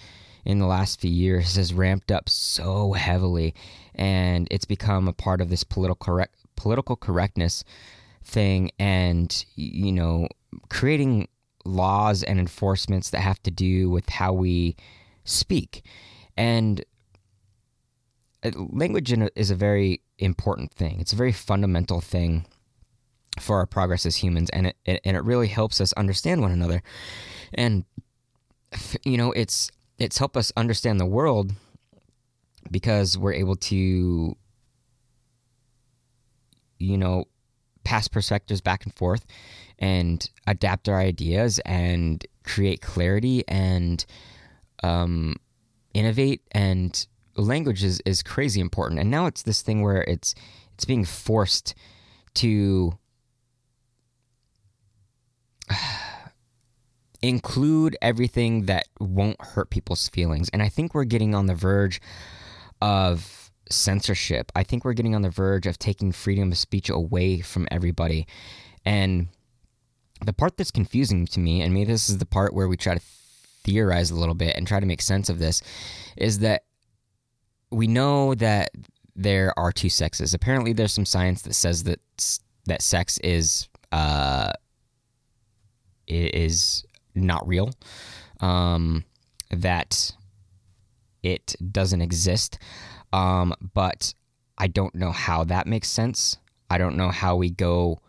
in 0.45 0.59
the 0.59 0.67
last 0.67 1.00
few 1.00 1.12
years 1.12 1.55
has 1.55 1.73
ramped 1.73 2.11
up 2.11 2.29
so 2.29 2.95
heavily, 2.95 3.55
and 3.95 4.49
it's 4.50 4.65
become 4.65 5.07
a 5.07 5.12
part 5.12 5.41
of 5.41 5.49
this 5.49 5.62
political 5.62 5.95
correct 5.95 6.35
political 6.57 6.97
correctness 6.97 7.62
thing, 8.25 8.73
and 8.81 9.47
you 9.55 9.93
know 9.93 10.26
creating 10.69 11.29
laws 11.65 12.25
and 12.25 12.41
enforcements 12.41 13.11
that 13.11 13.21
have 13.21 13.41
to 13.45 13.53
do 13.53 13.88
with 13.88 14.09
how 14.09 14.33
we 14.33 14.75
speak. 15.23 15.85
And 16.37 16.85
uh, 18.43 18.50
language 18.57 19.15
is 19.37 19.53
a 19.53 19.55
very 19.55 20.00
important 20.19 20.73
thing. 20.73 20.99
It's 20.99 21.12
a 21.12 21.17
very 21.17 21.31
fundamental 21.31 22.00
thing 22.00 22.45
for 23.40 23.59
our 23.59 23.66
progress 23.66 24.07
as 24.07 24.16
humans, 24.16 24.50
and 24.50 24.69
it, 24.69 24.76
it 24.85 25.00
and 25.05 25.16
it 25.16 25.25
really 25.25 25.49
helps 25.49 25.81
us 25.81 25.93
understand 25.95 26.40
one 26.40 26.52
another. 26.52 26.83
And 27.55 27.85
you 29.05 29.16
know, 29.16 29.33
it's 29.33 29.71
it's 29.99 30.19
helped 30.19 30.37
us 30.37 30.52
understand 30.57 31.00
the 31.00 31.07
world 31.07 31.52
because 32.71 33.16
we're 33.16 33.33
able 33.33 33.57
to 33.57 34.37
you 36.78 36.99
know 36.99 37.25
pass 37.85 38.09
perspectives 38.09 38.61
back 38.61 38.85
and 38.85 38.95
forth 38.95 39.25
and 39.78 40.31
adapt 40.47 40.88
our 40.88 40.99
ideas 40.99 41.61
and 41.64 42.26
create 42.43 42.81
clarity 42.81 43.45
and 43.47 44.05
um, 44.83 45.37
innovate 45.95 46.43
and 46.52 47.07
language 47.37 47.85
is, 47.85 48.00
is 48.05 48.23
crazy 48.23 48.61
important 48.61 48.99
and 48.99 49.11
now 49.11 49.26
it's 49.26 49.43
this 49.43 49.62
thing 49.62 49.83
where 49.83 50.02
it's 50.02 50.35
it's 50.75 50.85
being 50.85 51.05
forced 51.05 51.75
to 52.35 52.93
include 57.23 57.96
everything 58.02 58.66
that 58.66 58.87
won't 59.00 59.40
hurt 59.40 59.70
people's 59.70 60.08
feelings. 60.08 60.49
And 60.52 60.62
i 60.62 60.68
think 60.68 60.94
we're 60.94 61.04
getting 61.04 61.35
on 61.35 61.46
the 61.46 61.54
verge 61.54 62.00
of 62.80 63.46
censorship. 63.70 64.52
I 64.54 64.62
think 64.62 64.85
we're 64.85 64.92
getting 64.92 65.14
on 65.14 65.23
the 65.23 65.30
verge 65.30 65.66
of 65.66 65.78
taking 65.78 66.12
freedom 66.12 66.52
of 66.52 66.58
speech 66.58 66.88
away 66.88 67.40
from 67.40 67.66
everybody. 67.70 68.26
And 68.85 69.28
the 70.25 70.32
part 70.32 70.56
that's 70.56 70.70
confusing 70.70 71.26
to 71.26 71.40
me, 71.40 71.62
and 71.62 71.75
maybe 71.75 71.92
this 71.92 72.08
is 72.08 72.18
the 72.18 72.26
part 72.26 72.54
where 72.54 72.68
we 72.68 72.76
try 72.76 72.94
to 72.94 73.02
theorize 73.64 74.11
a 74.11 74.14
little 74.14 74.35
bit 74.35 74.56
and 74.56 74.66
try 74.66 74.80
to 74.80 74.87
make 74.87 75.02
sense 75.02 75.28
of 75.28 75.38
this, 75.38 75.62
is 76.16 76.38
that 76.40 76.62
we 77.70 77.87
know 77.87 78.35
that 78.37 78.70
there 79.14 79.52
are 79.58 79.73
two 79.73 79.88
sexes. 79.88 80.35
Apparently, 80.35 80.73
there's 80.73 80.92
some 80.92 81.06
science 81.06 81.42
that 81.42 81.54
says 81.54 81.82
that 81.85 82.00
that 82.66 82.82
sex 82.82 83.18
is 83.18 83.68
uh, 83.92 84.52
is 86.06 86.84
not 87.14 87.46
real, 87.46 87.70
um, 88.40 89.04
that 89.50 90.12
it 91.22 91.54
doesn't 91.72 92.02
exist. 92.02 92.58
Um, 93.12 93.54
but 93.75 94.14
I 94.58 94.66
don't 94.66 94.94
know 94.94 95.12
how 95.12 95.44
that 95.44 95.66
makes 95.66 95.88
sense. 95.88 96.38
I 96.68 96.78
don't 96.78 96.96
know 96.96 97.10
how 97.10 97.36
we 97.36 97.50
go 97.50 98.00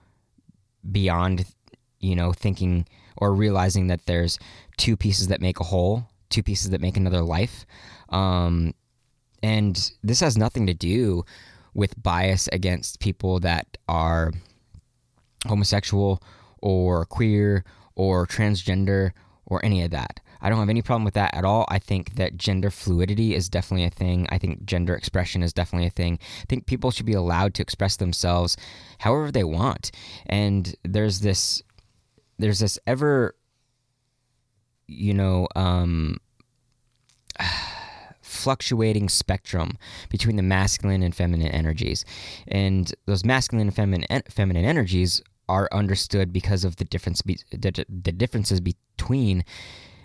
beyond 0.89 1.45
you 1.99 2.15
know, 2.15 2.31
thinking 2.31 2.87
or 3.17 3.33
realizing 3.33 3.87
that 3.87 4.05
there's 4.05 4.39
two 4.77 4.95
pieces 4.95 5.27
that 5.27 5.41
make 5.41 5.59
a 5.59 5.63
whole, 5.63 6.07
two 6.29 6.43
pieces 6.43 6.69
that 6.69 6.81
make 6.81 6.97
another 6.97 7.21
life. 7.21 7.65
Um, 8.09 8.73
and 9.41 9.91
this 10.03 10.19
has 10.19 10.37
nothing 10.37 10.67
to 10.67 10.73
do 10.73 11.23
with 11.73 12.01
bias 12.01 12.47
against 12.51 12.99
people 12.99 13.39
that 13.41 13.77
are 13.87 14.31
homosexual 15.45 16.21
or 16.61 17.05
queer 17.05 17.63
or 17.97 18.25
transgender 18.25 19.11
or 19.45 19.63
any 19.65 19.81
of 19.81 19.91
that. 19.91 20.19
I 20.39 20.49
don't 20.49 20.59
have 20.59 20.69
any 20.69 20.83
problem 20.83 21.03
with 21.03 21.15
that 21.15 21.33
at 21.33 21.43
all. 21.43 21.65
I 21.67 21.79
think 21.79 22.15
that 22.15 22.37
gender 22.37 22.69
fluidity 22.69 23.33
is 23.33 23.49
definitely 23.49 23.85
a 23.85 23.89
thing. 23.89 24.27
I 24.29 24.37
think 24.37 24.65
gender 24.65 24.93
expression 24.93 25.41
is 25.41 25.51
definitely 25.51 25.87
a 25.87 25.91
thing. 25.91 26.19
I 26.41 26.45
think 26.47 26.67
people 26.67 26.91
should 26.91 27.07
be 27.07 27.13
allowed 27.13 27.55
to 27.55 27.63
express 27.63 27.95
themselves 27.95 28.55
however 28.99 29.31
they 29.31 29.43
want. 29.43 29.91
And 30.27 30.75
there's 30.83 31.21
this 31.21 31.63
there's 32.37 32.59
this 32.59 32.77
ever 32.85 33.35
you 34.87 35.13
know 35.13 35.47
um 35.55 36.17
fluctuating 38.21 39.09
spectrum 39.09 39.77
between 40.09 40.35
the 40.35 40.43
masculine 40.43 41.01
and 41.01 41.15
feminine 41.15 41.47
energies. 41.47 42.05
And 42.47 42.93
those 43.07 43.25
masculine 43.25 43.67
and 43.67 43.75
feminine 43.75 44.21
feminine 44.29 44.65
energies 44.65 45.23
are 45.49 45.69
understood 45.71 46.33
because 46.33 46.63
of 46.63 46.77
the 46.77 46.85
difference 46.85 47.21
be, 47.21 47.37
the, 47.51 47.85
the 47.89 48.11
differences 48.11 48.59
between 48.61 49.43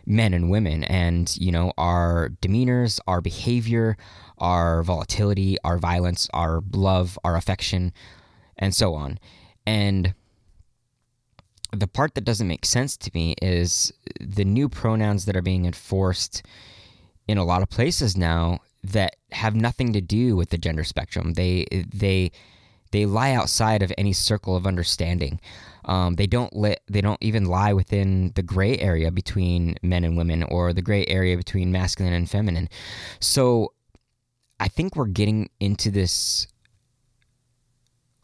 men 0.06 0.34
and 0.34 0.50
women. 0.50 0.84
And 0.84 1.34
you 1.37 1.52
know 1.52 1.72
our 1.78 2.30
demeanors 2.40 3.00
our 3.06 3.20
behavior 3.20 3.96
our 4.38 4.82
volatility 4.82 5.56
our 5.64 5.78
violence 5.78 6.28
our 6.34 6.61
love 6.72 7.18
our 7.25 7.37
affection 7.37 7.92
and 8.58 8.75
so 8.75 8.94
on. 8.94 9.18
And 9.66 10.14
the 11.72 11.87
part 11.87 12.14
that 12.14 12.25
doesn't 12.25 12.49
make 12.49 12.66
sense 12.66 12.96
to 12.99 13.11
me 13.14 13.34
is 13.40 13.92
the 14.20 14.44
new 14.44 14.68
pronouns 14.68 15.25
that 15.25 15.37
are 15.37 15.42
being 15.42 15.64
enforced 15.64 16.42
in 17.26 17.38
a 17.38 17.44
lot 17.44 17.62
of 17.62 17.70
places 17.70 18.16
now 18.16 18.58
that 18.84 19.16
have 19.30 19.54
nothing 19.54 19.92
to 19.92 20.00
do 20.00 20.37
with 20.37 20.50
the 20.50 20.58
gender 20.58 20.84
spectrum. 20.84 21.34
They 21.34 21.66
they 21.92 22.32
they 22.92 23.06
lie 23.06 23.32
outside 23.32 23.82
of 23.82 23.92
any 23.99 24.12
circle 24.12 24.54
of 24.56 24.66
understanding. 24.66 25.40
Um, 25.84 26.14
they 26.14 26.26
don't 26.26 26.54
li- 26.54 26.76
they 26.88 27.00
don't 27.00 27.18
even 27.20 27.46
lie 27.46 27.72
within 27.72 28.32
the 28.37 28.42
gray 28.42 28.78
area 28.78 29.11
between 29.11 29.76
men 29.82 30.04
and 30.04 30.16
women 30.16 30.44
or 30.44 30.72
the 30.72 30.82
gray 30.82 31.04
area 31.06 31.37
between 31.37 31.72
masculine 31.72 32.12
and 32.12 32.30
feminine. 32.30 32.68
So 33.18 33.72
I 34.61 34.68
think 34.68 34.94
we're 34.94 35.06
getting 35.06 35.50
into 35.58 35.90
this 35.90 36.46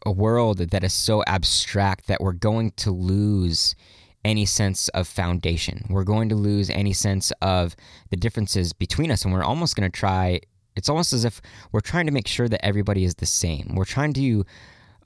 a 0.05 0.11
world 0.11 0.59
that 0.59 0.83
is 0.83 0.93
so 0.93 1.21
abstract 1.27 2.07
that 2.07 2.21
we're 2.21 2.31
going 2.31 2.71
to 2.71 2.91
lose 2.91 3.75
any 4.23 4.45
sense 4.45 4.87
of 4.89 5.07
foundation. 5.07 5.85
We're 5.89 6.03
going 6.03 6.29
to 6.29 6.35
lose 6.35 6.69
any 6.69 6.93
sense 6.93 7.31
of 7.41 7.75
the 8.09 8.17
differences 8.17 8.73
between 8.73 9.11
us 9.11 9.23
and 9.23 9.33
we're 9.33 9.43
almost 9.43 9.75
going 9.75 9.89
to 9.89 9.97
try 9.97 10.41
it's 10.79 10.87
almost 10.87 11.11
as 11.11 11.25
if 11.25 11.41
we're 11.73 11.81
trying 11.81 12.05
to 12.05 12.13
make 12.13 12.25
sure 12.25 12.47
that 12.47 12.65
everybody 12.65 13.03
is 13.03 13.15
the 13.15 13.25
same. 13.25 13.73
We're 13.75 13.83
trying 13.83 14.13
to 14.13 14.45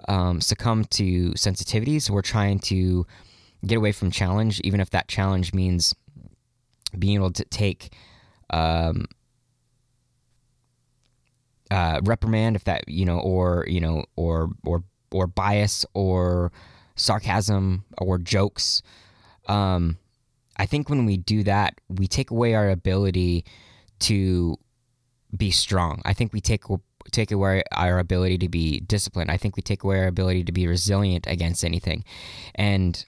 um, 0.08 0.40
succumb 0.40 0.86
to 0.86 1.32
sensitivities. 1.32 2.12
We're 2.12 2.22
trying 2.22 2.60
to 2.60 3.08
get 3.66 3.80
away 3.80 3.92
from 3.92 4.12
challenge, 4.12 4.62
even 4.64 4.80
if 4.80 4.92
that 4.92 5.08
challenge 5.08 5.52
means 5.52 5.96
being 7.00 7.16
able 7.16 7.32
to 7.32 7.44
take 7.46 7.92
um, 8.52 9.06
uh, 11.72 12.02
reprimand, 12.04 12.56
if 12.56 12.66
that 12.66 12.88
you 12.88 13.04
know, 13.04 13.18
or 13.18 13.66
you 13.68 13.82
know, 13.82 14.06
or 14.16 14.52
or 14.64 14.84
or 15.12 15.26
bias, 15.26 15.88
or 15.96 16.52
sarcasm, 16.96 17.84
or 17.98 18.20
jokes. 18.20 18.84
Um, 19.48 19.98
I 20.56 20.68
think 20.68 20.88
when 20.88 21.08
we 21.08 21.18
do 21.18 21.42
that, 21.44 21.82
we 21.90 22.08
take 22.08 22.30
away 22.30 22.54
our 22.54 22.70
ability 22.70 23.46
to 24.02 24.60
be 25.36 25.52
strong. 25.52 26.02
I 26.06 26.14
think 26.14 26.34
we 26.34 26.42
take 26.42 26.64
take 27.12 27.32
away 27.32 27.64
our 27.72 28.00
ability 28.00 28.38
to 28.40 28.50
be 28.50 28.80
disciplined. 28.80 29.30
I 29.30 29.38
think 29.38 29.56
we 29.56 29.62
take 29.62 29.84
away 29.84 30.00
our 30.00 30.08
ability 30.08 30.44
to 30.46 30.52
be 30.52 30.68
resilient 30.68 31.28
against 31.28 31.66
anything. 31.66 32.04
And 32.56 33.06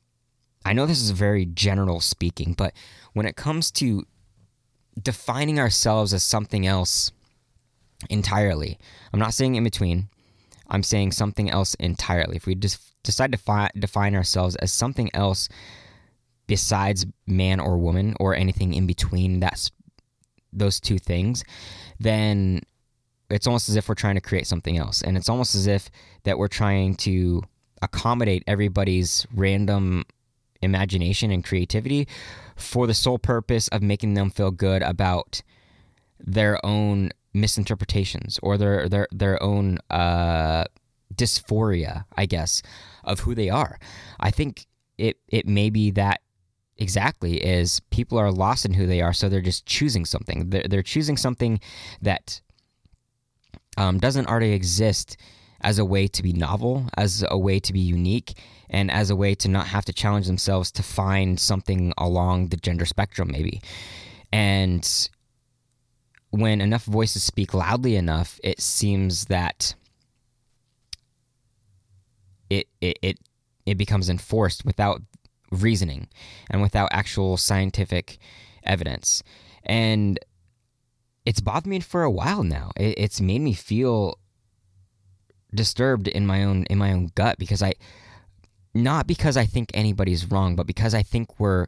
I 0.66 0.74
know 0.74 0.86
this 0.86 1.02
is 1.02 1.12
very 1.12 1.46
general 1.46 2.02
speaking, 2.02 2.54
but 2.54 2.74
when 3.14 3.26
it 3.26 3.36
comes 3.36 3.72
to 3.74 4.04
defining 5.02 5.60
ourselves 5.60 6.14
as 6.14 6.24
something 6.24 6.66
else 6.66 7.12
entirely, 8.10 8.78
I'm 9.14 9.20
not 9.20 9.34
saying 9.34 9.56
in 9.56 9.64
between. 9.64 10.10
I'm 10.68 10.84
saying 10.84 11.12
something 11.12 11.50
else 11.50 11.76
entirely. 11.76 12.36
If 12.36 12.48
we 12.48 12.56
just 12.56 12.80
decide 13.04 13.32
to 13.32 13.38
fi- 13.38 13.70
define 13.78 14.16
ourselves 14.16 14.56
as 14.58 14.74
something 14.74 15.10
else 15.14 15.48
besides 16.48 17.06
man 17.28 17.60
or 17.60 17.78
woman 17.78 18.16
or 18.20 18.36
anything 18.36 18.74
in 18.74 18.86
between 18.88 19.40
that's 19.40 19.72
those 20.56 20.80
two 20.80 20.98
things, 20.98 21.44
then 22.00 22.62
it's 23.30 23.48
almost 23.48 23.70
as 23.70 23.76
if 23.76 23.90
we're 23.90 23.96
trying 23.96 24.16
to 24.16 24.22
create 24.22 24.48
something 24.48 24.78
else. 24.78 25.02
And 25.02 25.18
it's 25.18 25.30
almost 25.30 25.56
as 25.56 25.68
if 25.68 25.90
that 26.24 26.38
we're 26.38 26.48
trying 26.48 26.96
to 26.96 27.44
accommodate 27.82 28.44
everybody's 28.48 29.26
random 29.34 30.06
imagination 30.62 31.32
and 31.32 31.44
creativity 31.44 32.08
for 32.56 32.88
the 32.88 32.94
sole 32.94 33.20
purpose 33.20 33.68
of 33.70 33.82
making 33.82 34.14
them 34.14 34.30
feel 34.30 34.52
good 34.52 34.82
about 34.82 35.42
their 36.20 36.64
own 36.66 37.12
misinterpretations 37.34 38.40
or 38.42 38.58
their 38.58 38.88
their 38.88 39.08
their 39.12 39.42
own 39.44 39.78
uh, 39.90 40.64
dysphoria, 41.14 42.06
I 42.16 42.26
guess, 42.26 42.62
of 43.04 43.20
who 43.22 43.36
they 43.36 43.50
are. 43.50 43.78
I 44.20 44.32
think 44.32 44.66
it 44.98 45.18
it 45.28 45.48
may 45.48 45.70
be 45.70 45.92
that 45.92 46.22
exactly 46.78 47.38
is 47.38 47.80
people 47.90 48.18
are 48.18 48.32
lost 48.32 48.66
in 48.66 48.74
who 48.74 48.86
they 48.86 49.02
are, 49.02 49.14
so 49.14 49.30
they're 49.30 49.42
just 49.42 49.66
choosing 49.66 50.06
something. 50.06 50.50
They're, 50.50 50.66
they're 50.70 50.84
choosing 50.84 51.18
something 51.18 51.60
that 52.02 52.42
um, 53.78 54.00
doesn't 54.00 54.28
already 54.28 54.52
exist 54.52 55.18
as 55.62 55.80
a 55.80 55.86
way 55.86 56.08
to 56.08 56.22
be 56.22 56.34
novel, 56.34 56.88
as 56.98 57.26
a 57.30 57.38
way 57.38 57.60
to 57.60 57.74
be 57.74 57.80
unique, 57.80 58.38
and 58.70 58.92
as 58.92 59.10
a 59.10 59.16
way 59.16 59.36
to 59.36 59.48
not 59.48 59.68
have 59.68 59.86
to 59.86 59.94
challenge 59.94 60.28
themselves 60.28 60.72
to 60.74 60.84
find 60.84 61.40
something 61.40 61.94
along 61.98 62.48
the 62.48 62.58
gender 62.58 62.86
spectrum, 62.86 63.30
maybe. 63.32 63.62
And 64.32 65.10
when 66.32 66.62
enough 66.62 66.84
voices 66.84 67.24
speak 67.24 67.54
loudly 67.54 67.96
enough, 67.96 68.40
it 68.44 68.62
seems 68.62 69.26
that 69.26 69.76
it 72.50 72.68
it 72.82 73.00
it, 73.02 73.20
it 73.66 73.78
becomes 73.78 74.10
enforced 74.10 74.66
without 74.66 75.02
reasoning 75.64 76.08
and 76.50 76.62
without 76.62 76.90
actual 76.92 77.38
scientific 77.38 78.18
evidence. 78.64 79.24
And 79.64 80.20
it's 81.26 81.42
bothered 81.42 81.68
me 81.68 81.80
for 81.80 82.04
a 82.04 82.12
while 82.12 82.44
now. 82.44 82.72
It, 82.78 82.96
it's 82.98 83.20
made 83.20 83.42
me 83.42 83.54
feel 83.54 84.20
disturbed 85.54 86.08
in 86.08 86.28
my 86.28 86.44
own 86.44 86.66
in 86.66 86.78
my 86.78 86.92
own 86.92 87.10
gut 87.16 87.38
because 87.40 87.64
I 87.64 87.74
not 88.74 89.08
because 89.08 89.38
I 89.38 89.46
think 89.46 89.72
anybody's 89.74 90.30
wrong, 90.30 90.56
but 90.56 90.68
because 90.68 90.94
I 90.94 91.02
think 91.02 91.40
we're 91.40 91.68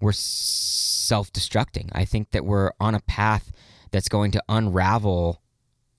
we're 0.00 0.12
self-destructing. 0.12 1.90
I 1.92 2.04
think 2.04 2.30
that 2.30 2.46
we're 2.46 2.70
on 2.80 2.94
a 2.94 3.00
path 3.00 3.52
that's 3.90 4.08
going 4.08 4.30
to 4.30 4.42
unravel 4.48 5.42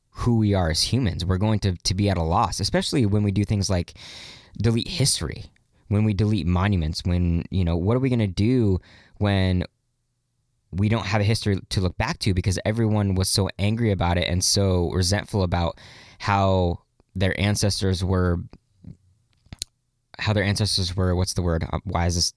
who 0.09 0.37
we 0.37 0.53
are 0.53 0.71
as 0.71 0.81
humans. 0.83 1.23
We're 1.23 1.37
going 1.37 1.59
to, 1.59 1.73
to 1.75 1.93
be 1.93 2.09
at 2.09 2.17
a 2.17 2.23
loss, 2.23 2.59
especially 2.59 3.05
when 3.05 3.21
we 3.21 3.31
do 3.31 3.45
things 3.45 3.69
like 3.69 3.93
delete 4.57 4.87
history 4.87 5.50
when 5.91 6.05
we 6.05 6.13
delete 6.13 6.47
monuments, 6.47 7.03
when, 7.03 7.43
you 7.51 7.65
know, 7.65 7.75
what 7.75 7.97
are 7.97 7.99
we 7.99 8.07
going 8.07 8.19
to 8.19 8.27
do 8.27 8.79
when 9.17 9.65
we 10.71 10.87
don't 10.87 11.05
have 11.05 11.19
a 11.19 11.25
history 11.25 11.59
to 11.67 11.81
look 11.81 11.97
back 11.97 12.17
to? 12.19 12.33
Because 12.33 12.57
everyone 12.63 13.13
was 13.13 13.27
so 13.27 13.49
angry 13.59 13.91
about 13.91 14.17
it 14.17 14.25
and 14.29 14.41
so 14.41 14.89
resentful 14.91 15.43
about 15.43 15.77
how 16.19 16.79
their 17.13 17.37
ancestors 17.39 18.05
were 18.05 18.39
how 20.17 20.31
their 20.31 20.43
ancestors 20.43 20.95
were 20.95 21.13
what's 21.13 21.33
the 21.33 21.41
word? 21.41 21.65
Um, 21.73 21.81
why 21.83 22.05
is 22.05 22.15
this 22.15 22.33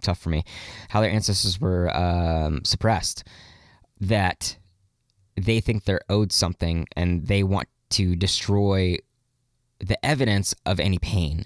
tough 0.00 0.18
for 0.18 0.30
me? 0.30 0.42
How 0.88 1.02
their 1.02 1.10
ancestors 1.10 1.60
were 1.60 1.94
um, 1.94 2.64
suppressed 2.64 3.24
that 4.00 4.56
they 5.36 5.60
think 5.60 5.84
they're 5.84 6.00
owed 6.08 6.32
something 6.32 6.86
and 6.96 7.26
they 7.26 7.42
want 7.42 7.68
to 7.90 8.16
destroy 8.16 8.96
the 9.78 10.02
evidence 10.06 10.54
of 10.64 10.80
any 10.80 10.98
pain 10.98 11.44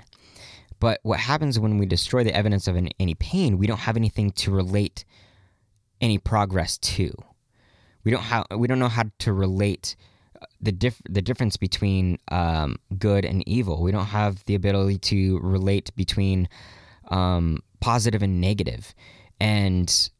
but 0.80 1.00
what 1.02 1.20
happens 1.20 1.58
when 1.58 1.78
we 1.78 1.86
destroy 1.86 2.24
the 2.24 2.34
evidence 2.34 2.68
of 2.68 2.76
an, 2.76 2.88
any 2.98 3.14
pain, 3.14 3.58
we 3.58 3.66
don't 3.66 3.80
have 3.80 3.96
anything 3.96 4.30
to 4.32 4.50
relate 4.50 5.04
any 6.00 6.18
progress 6.18 6.78
to. 6.78 7.12
We 8.04 8.12
don't 8.12 8.22
have 8.22 8.46
we 8.56 8.68
don't 8.68 8.78
know 8.78 8.88
how 8.88 9.04
to 9.18 9.32
relate 9.32 9.96
uh, 10.40 10.46
the 10.60 10.72
diff- 10.72 11.02
the 11.08 11.22
difference 11.22 11.56
between 11.56 12.18
um, 12.28 12.76
good 12.98 13.24
and 13.24 13.46
evil. 13.48 13.82
We 13.82 13.92
don't 13.92 14.06
have 14.06 14.44
the 14.44 14.54
ability 14.54 14.98
to 14.98 15.40
relate 15.40 15.94
between 15.96 16.48
um, 17.08 17.62
positive 17.80 18.22
and 18.22 18.40
negative. 18.40 18.94
And 19.40 20.10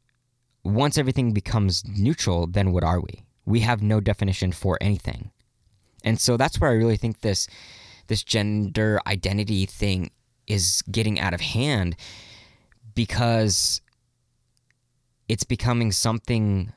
once 0.65 0.99
everything 0.99 1.33
becomes 1.33 1.85
neutral, 1.87 2.47
then 2.47 2.73
what 2.73 2.85
are 2.85 3.01
we? 3.01 3.25
We 3.47 3.61
have 3.61 3.83
no 3.83 4.01
definition 4.01 4.53
for 4.53 4.77
anything. 4.81 5.31
And 6.05 6.21
so 6.21 6.37
that's 6.37 6.61
where 6.61 6.71
I 6.71 6.75
really 6.75 6.97
think 6.97 7.21
this 7.21 7.49
this 8.09 8.23
gender 8.23 9.01
identity 9.07 9.67
thing 9.67 10.11
is 10.49 10.83
getting 10.91 11.21
out 11.21 11.35
of 11.35 11.41
hand 11.41 11.97
because 12.95 13.81
it's 15.29 15.45
becoming 15.45 15.93
something 15.93 16.73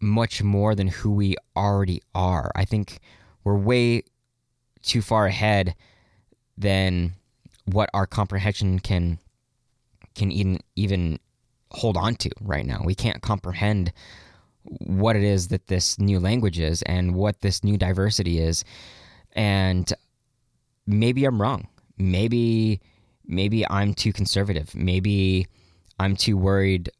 much 0.00 0.42
more 0.42 0.74
than 0.74 0.88
who 0.88 1.10
we 1.12 1.36
already 1.56 2.02
are. 2.14 2.50
I 2.54 2.64
think 2.64 2.98
we're 3.44 3.56
way 3.56 4.02
too 4.82 5.00
far 5.00 5.26
ahead 5.26 5.74
than 6.58 7.14
what 7.64 7.88
our 7.94 8.06
comprehension 8.06 8.78
can 8.78 9.18
can 10.14 10.30
even 10.30 10.58
even 10.76 11.18
hold 11.70 11.96
on 11.96 12.14
to 12.16 12.30
right 12.40 12.66
now. 12.66 12.80
We 12.84 12.94
can't 12.94 13.22
comprehend 13.22 13.92
what 14.64 15.16
it 15.16 15.22
is 15.22 15.48
that 15.48 15.66
this 15.66 15.98
new 15.98 16.20
language 16.20 16.58
is 16.58 16.82
and 16.82 17.14
what 17.14 17.40
this 17.40 17.64
new 17.64 17.76
diversity 17.76 18.38
is. 18.38 18.64
And 19.32 19.92
maybe 20.86 21.24
I'm 21.24 21.40
wrong. 21.40 21.68
Maybe 21.98 22.80
maybe 23.26 23.68
I'm 23.68 23.94
too 23.94 24.12
conservative. 24.12 24.74
Maybe 24.74 25.46
I'm 25.98 26.16
too 26.16 26.36
worried 26.36 26.90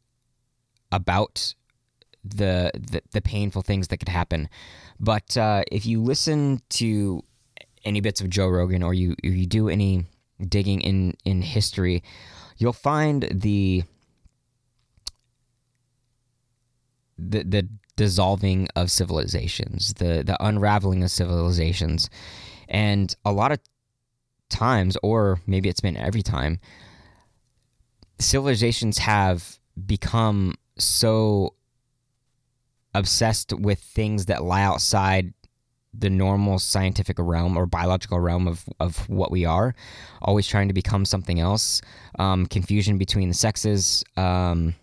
about 0.91 1.53
the 2.23 2.71
the, 2.73 3.01
the 3.11 3.21
painful 3.21 3.61
things 3.61 3.87
that 3.89 3.97
could 3.97 4.09
happen. 4.09 4.49
But 4.99 5.37
uh, 5.37 5.63
if 5.71 5.85
you 5.85 6.01
listen 6.01 6.61
to 6.71 7.23
any 7.83 8.01
bits 8.01 8.21
of 8.21 8.29
Joe 8.29 8.47
Rogan 8.47 8.83
or 8.83 8.93
you 8.93 9.15
you 9.21 9.45
do 9.45 9.69
any 9.69 10.05
digging 10.47 10.81
in 10.81 11.15
in 11.23 11.41
history, 11.41 12.03
you'll 12.57 12.73
find 12.73 13.27
the 13.31 13.83
the 17.17 17.43
the 17.43 17.69
dissolving 17.95 18.67
of 18.75 18.91
civilizations, 18.91 19.93
the 19.95 20.23
the 20.25 20.37
unraveling 20.43 21.03
of 21.03 21.11
civilizations, 21.11 22.09
and 22.67 23.15
a 23.23 23.31
lot 23.31 23.51
of 23.51 23.59
times, 24.49 24.97
or 25.03 25.39
maybe 25.47 25.69
it's 25.69 25.81
been 25.81 25.97
every 25.97 26.21
time, 26.21 26.59
civilizations 28.19 28.99
have 28.99 29.59
become 29.85 30.55
so 30.77 31.53
obsessed 32.93 33.53
with 33.53 33.79
things 33.79 34.25
that 34.25 34.43
lie 34.43 34.63
outside 34.63 35.33
the 35.97 36.09
normal 36.09 36.59
scientific 36.59 37.17
realm 37.19 37.57
or 37.57 37.65
biological 37.65 38.19
realm 38.19 38.47
of, 38.47 38.65
of 38.79 39.07
what 39.09 39.31
we 39.31 39.45
are, 39.45 39.73
always 40.21 40.47
trying 40.47 40.67
to 40.67 40.73
become 40.73 41.05
something 41.05 41.39
else. 41.39 41.81
Um, 42.19 42.45
confusion 42.47 42.97
between 42.97 43.29
the 43.29 43.33
sexes, 43.33 44.03
um, 44.17 44.75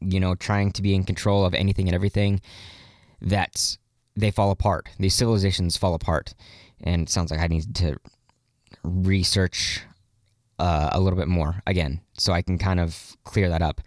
you 0.00 0.20
know, 0.20 0.34
trying 0.34 0.72
to 0.72 0.82
be 0.82 0.94
in 0.94 1.04
control 1.04 1.44
of 1.44 1.54
anything 1.54 1.88
and 1.88 1.94
everything, 1.94 2.40
that 3.22 3.76
they 4.16 4.30
fall 4.30 4.50
apart. 4.50 4.88
These 4.98 5.14
civilizations 5.14 5.76
fall 5.76 5.94
apart. 5.94 6.34
And 6.82 7.02
it 7.02 7.08
sounds 7.08 7.30
like 7.30 7.40
I 7.40 7.46
need 7.46 7.74
to 7.76 7.96
research 8.84 9.82
uh, 10.58 10.90
a 10.92 11.00
little 11.00 11.18
bit 11.18 11.28
more 11.28 11.62
again 11.66 12.00
so 12.16 12.32
I 12.32 12.42
can 12.42 12.58
kind 12.58 12.80
of 12.80 13.16
clear 13.24 13.48
that 13.48 13.62
up. 13.62 13.80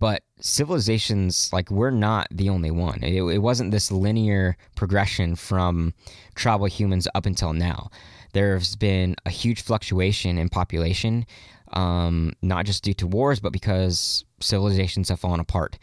But 0.00 0.22
civilizations, 0.40 1.52
like, 1.52 1.70
we're 1.70 1.90
not 1.90 2.26
the 2.30 2.48
only 2.48 2.70
one. 2.70 3.04
It, 3.04 3.22
it 3.22 3.38
wasn't 3.38 3.70
this 3.70 3.92
linear 3.92 4.56
progression 4.74 5.36
from 5.36 5.92
tribal 6.34 6.66
humans 6.66 7.06
up 7.14 7.26
until 7.26 7.52
now. 7.52 7.90
There's 8.32 8.76
been 8.76 9.14
a 9.26 9.30
huge 9.30 9.62
fluctuation 9.62 10.38
in 10.38 10.48
population, 10.48 11.26
um, 11.74 12.32
not 12.40 12.64
just 12.64 12.82
due 12.82 12.94
to 12.94 13.06
wars, 13.06 13.40
but 13.40 13.52
because 13.52 14.24
civilizations 14.40 15.10
have 15.10 15.20
fallen 15.20 15.38
apart. 15.38 15.78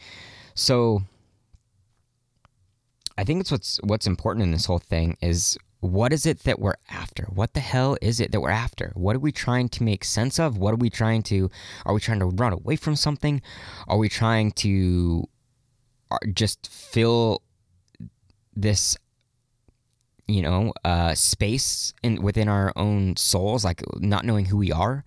So, 0.54 1.02
I 3.16 3.24
think 3.24 3.40
it's 3.40 3.52
what's 3.52 3.78
what's 3.82 4.06
important 4.06 4.44
in 4.44 4.52
this 4.52 4.66
whole 4.66 4.78
thing 4.78 5.16
is 5.20 5.58
what 5.80 6.12
is 6.12 6.26
it 6.26 6.40
that 6.40 6.58
we're 6.58 6.76
after? 6.90 7.24
What 7.24 7.54
the 7.54 7.60
hell 7.60 7.96
is 8.02 8.20
it 8.20 8.32
that 8.32 8.40
we're 8.40 8.50
after? 8.50 8.92
What 8.94 9.14
are 9.16 9.20
we 9.20 9.32
trying 9.32 9.68
to 9.70 9.82
make 9.82 10.04
sense 10.04 10.38
of? 10.40 10.58
What 10.58 10.74
are 10.74 10.78
we 10.78 10.90
trying 10.90 11.22
to 11.24 11.50
are 11.86 11.94
we 11.94 12.00
trying 12.00 12.18
to 12.20 12.26
run 12.26 12.52
away 12.52 12.76
from 12.76 12.96
something? 12.96 13.40
Are 13.86 13.98
we 13.98 14.08
trying 14.08 14.52
to 14.52 15.24
uh, 16.10 16.18
just 16.32 16.68
fill 16.68 17.42
this 18.56 18.96
you 20.28 20.42
know, 20.42 20.74
uh, 20.84 21.14
space 21.14 21.94
in 22.02 22.22
within 22.22 22.48
our 22.48 22.72
own 22.76 23.16
souls, 23.16 23.64
like 23.64 23.82
not 23.96 24.24
knowing 24.24 24.44
who 24.44 24.58
we 24.58 24.70
are? 24.70 25.02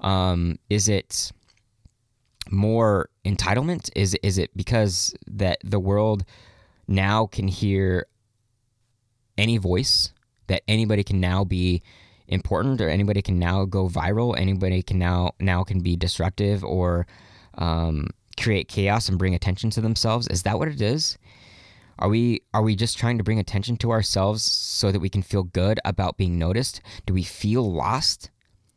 Um, 0.00 0.58
is 0.68 0.88
it 0.88 1.32
more 2.50 3.08
entitlement? 3.24 3.90
Is 3.96 4.14
is 4.22 4.36
it 4.38 4.54
because 4.56 5.14
that 5.26 5.58
the 5.64 5.80
world 5.80 6.24
now 6.86 7.26
can 7.26 7.48
hear 7.48 8.06
any 9.38 9.56
voice 9.56 10.12
that 10.48 10.62
anybody 10.68 11.02
can 11.02 11.20
now 11.20 11.44
be 11.44 11.82
important 12.26 12.80
or 12.80 12.88
anybody 12.88 13.22
can 13.22 13.38
now 13.38 13.64
go 13.64 13.88
viral 13.88 14.38
anybody 14.38 14.82
can 14.82 14.98
now 14.98 15.32
now 15.40 15.64
can 15.64 15.80
be 15.80 15.96
disruptive 15.96 16.62
or 16.62 17.06
um, 17.58 18.08
create 18.38 18.68
chaos 18.68 19.08
and 19.08 19.18
bring 19.18 19.34
attention 19.34 19.70
to 19.70 19.80
themselves. 19.80 20.28
Is 20.28 20.44
that 20.44 20.58
what 20.58 20.68
it 20.68 20.80
is? 20.80 21.18
Are 21.98 22.08
we 22.08 22.42
are 22.54 22.62
we 22.62 22.76
just 22.76 22.96
trying 22.96 23.18
to 23.18 23.24
bring 23.24 23.40
attention 23.40 23.76
to 23.78 23.90
ourselves 23.90 24.42
so 24.42 24.92
that 24.92 25.00
we 25.00 25.08
can 25.08 25.22
feel 25.22 25.42
good 25.42 25.80
about 25.84 26.16
being 26.16 26.38
noticed? 26.38 26.80
Do 27.06 27.12
we 27.12 27.24
feel 27.24 27.70
lost? 27.70 28.30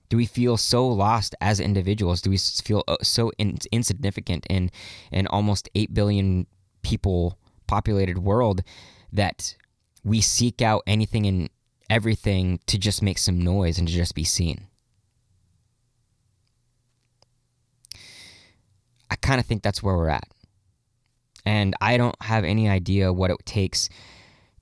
Do 0.09 0.17
we 0.17 0.25
feel 0.25 0.57
so 0.57 0.87
lost 0.87 1.35
as 1.39 1.59
individuals? 1.59 2.21
Do 2.21 2.31
we 2.31 2.37
feel 2.37 2.83
uh, 2.87 2.97
so 3.01 3.31
in, 3.37 3.57
insignificant 3.71 4.45
in 4.49 4.71
an 5.11 5.27
almost 5.27 5.69
8 5.75 5.93
billion 5.93 6.47
people 6.81 7.37
populated 7.67 8.17
world 8.17 8.63
that 9.13 9.55
we 10.03 10.21
seek 10.21 10.61
out 10.61 10.83
anything 10.87 11.25
and 11.25 11.49
everything 11.89 12.59
to 12.67 12.77
just 12.77 13.01
make 13.01 13.17
some 13.17 13.41
noise 13.41 13.77
and 13.77 13.87
to 13.87 13.93
just 13.93 14.15
be 14.15 14.23
seen. 14.23 14.67
I 19.09 19.15
kind 19.17 19.39
of 19.39 19.45
think 19.45 19.61
that's 19.61 19.83
where 19.83 19.95
we're 19.95 20.09
at. 20.09 20.27
And 21.45 21.75
I 21.81 21.97
don't 21.97 22.15
have 22.21 22.43
any 22.43 22.69
idea 22.69 23.11
what 23.11 23.31
it 23.31 23.45
takes 23.45 23.89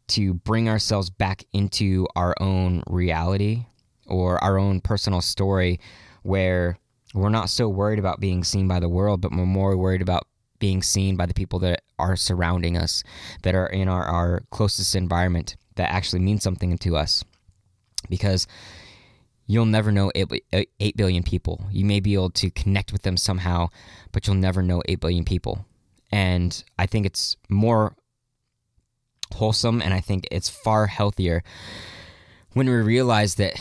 to 0.09 0.33
bring 0.33 0.67
ourselves 0.67 1.09
back 1.09 1.43
into 1.53 2.07
our 2.15 2.35
own 2.39 2.81
reality 2.87 3.65
or 4.07 4.43
our 4.43 4.57
own 4.57 4.81
personal 4.81 5.21
story 5.21 5.79
where 6.23 6.77
we're 7.13 7.29
not 7.29 7.49
so 7.49 7.69
worried 7.69 7.99
about 7.99 8.19
being 8.19 8.43
seen 8.43 8.67
by 8.67 8.79
the 8.79 8.89
world, 8.89 9.21
but 9.21 9.31
we're 9.31 9.45
more 9.45 9.77
worried 9.77 10.01
about 10.01 10.27
being 10.57 10.81
seen 10.81 11.15
by 11.15 11.25
the 11.25 11.33
people 11.33 11.59
that 11.59 11.81
are 11.99 12.15
surrounding 12.15 12.77
us, 12.77 13.03
that 13.43 13.55
are 13.55 13.67
in 13.67 13.87
our, 13.87 14.03
our 14.05 14.43
closest 14.49 14.95
environment, 14.95 15.55
that 15.75 15.91
actually 15.91 16.19
mean 16.19 16.39
something 16.39 16.77
to 16.77 16.95
us. 16.95 17.23
Because 18.09 18.47
you'll 19.45 19.65
never 19.65 19.91
know 19.91 20.11
8 20.15 20.95
billion 20.95 21.23
people. 21.23 21.65
You 21.71 21.85
may 21.85 21.99
be 21.99 22.13
able 22.13 22.29
to 22.31 22.49
connect 22.49 22.93
with 22.93 23.01
them 23.01 23.17
somehow, 23.17 23.69
but 24.11 24.25
you'll 24.25 24.35
never 24.35 24.61
know 24.61 24.81
8 24.87 24.99
billion 24.99 25.25
people. 25.25 25.65
And 26.11 26.63
I 26.77 26.85
think 26.85 27.05
it's 27.05 27.35
more 27.49 27.95
wholesome 29.35 29.81
and 29.81 29.93
I 29.93 30.01
think 30.01 30.27
it's 30.31 30.49
far 30.49 30.87
healthier 30.87 31.43
when 32.53 32.67
we 32.67 32.73
realize 32.73 33.35
that 33.35 33.53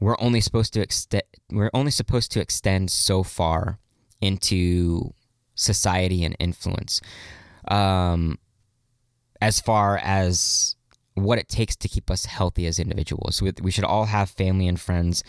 we're 0.00 0.16
only 0.18 0.40
supposed 0.40 0.74
to 0.74 0.80
extend 0.80 1.22
we're 1.50 1.70
only 1.72 1.90
supposed 1.90 2.32
to 2.32 2.40
extend 2.40 2.90
so 2.90 3.22
far 3.22 3.78
into 4.20 5.14
society 5.54 6.24
and 6.24 6.36
influence 6.38 7.00
um, 7.68 8.38
as 9.40 9.60
far 9.60 9.98
as 9.98 10.76
what 11.14 11.38
it 11.38 11.48
takes 11.48 11.74
to 11.76 11.88
keep 11.88 12.10
us 12.10 12.26
healthy 12.26 12.66
as 12.66 12.78
individuals. 12.78 13.40
We, 13.40 13.52
we 13.62 13.70
should 13.70 13.84
all 13.84 14.04
have 14.04 14.30
family 14.30 14.68
and 14.68 14.78
friends 14.78 15.24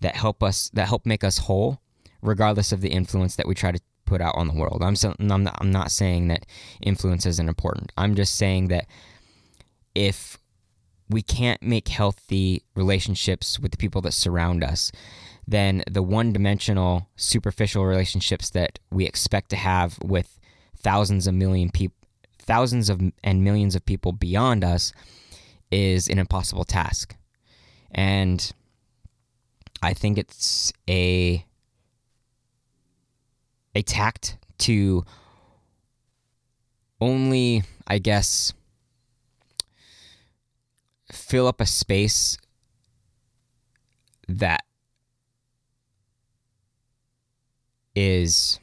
that 0.00 0.16
help 0.16 0.42
us 0.42 0.70
that 0.74 0.88
help 0.88 1.06
make 1.06 1.24
us 1.24 1.38
whole, 1.38 1.80
regardless 2.22 2.72
of 2.72 2.80
the 2.80 2.88
influence 2.88 3.36
that 3.36 3.46
we 3.46 3.54
try 3.54 3.72
to 3.72 3.80
put 4.04 4.20
out 4.20 4.34
on 4.36 4.48
the 4.48 4.54
world. 4.54 4.82
I'm 4.82 4.96
so, 4.96 5.14
I'm 5.18 5.44
not, 5.44 5.56
I'm 5.60 5.70
not 5.70 5.90
saying 5.90 6.28
that 6.28 6.46
influence 6.80 7.26
isn't 7.26 7.48
important. 7.48 7.92
I'm 7.96 8.14
just 8.14 8.36
saying 8.36 8.68
that 8.68 8.86
if 9.94 10.38
we 11.08 11.22
can't 11.22 11.62
make 11.62 11.88
healthy 11.88 12.62
relationships 12.74 13.58
with 13.58 13.70
the 13.70 13.76
people 13.76 14.00
that 14.02 14.12
surround 14.12 14.64
us, 14.64 14.90
then 15.46 15.82
the 15.90 16.02
one 16.02 16.32
dimensional, 16.32 17.08
superficial 17.16 17.84
relationships 17.86 18.50
that 18.50 18.78
we 18.90 19.06
expect 19.06 19.50
to 19.50 19.56
have 19.56 19.98
with 20.02 20.38
thousands 20.82 21.26
of 21.26 21.34
million 21.34 21.70
people, 21.70 21.96
thousands 22.38 22.88
of 22.88 23.00
and 23.22 23.44
millions 23.44 23.74
of 23.74 23.84
people 23.84 24.12
beyond 24.12 24.64
us 24.64 24.92
is 25.70 26.08
an 26.08 26.18
impossible 26.18 26.64
task. 26.64 27.14
And 27.90 28.52
I 29.82 29.94
think 29.94 30.18
it's 30.18 30.72
a 30.88 31.44
a 33.74 33.82
tact 33.82 34.38
to 34.58 35.04
only, 37.00 37.62
I 37.86 37.98
guess, 37.98 38.52
fill 41.12 41.46
up 41.46 41.60
a 41.60 41.66
space 41.66 42.38
that 44.28 44.64
is 47.94 48.58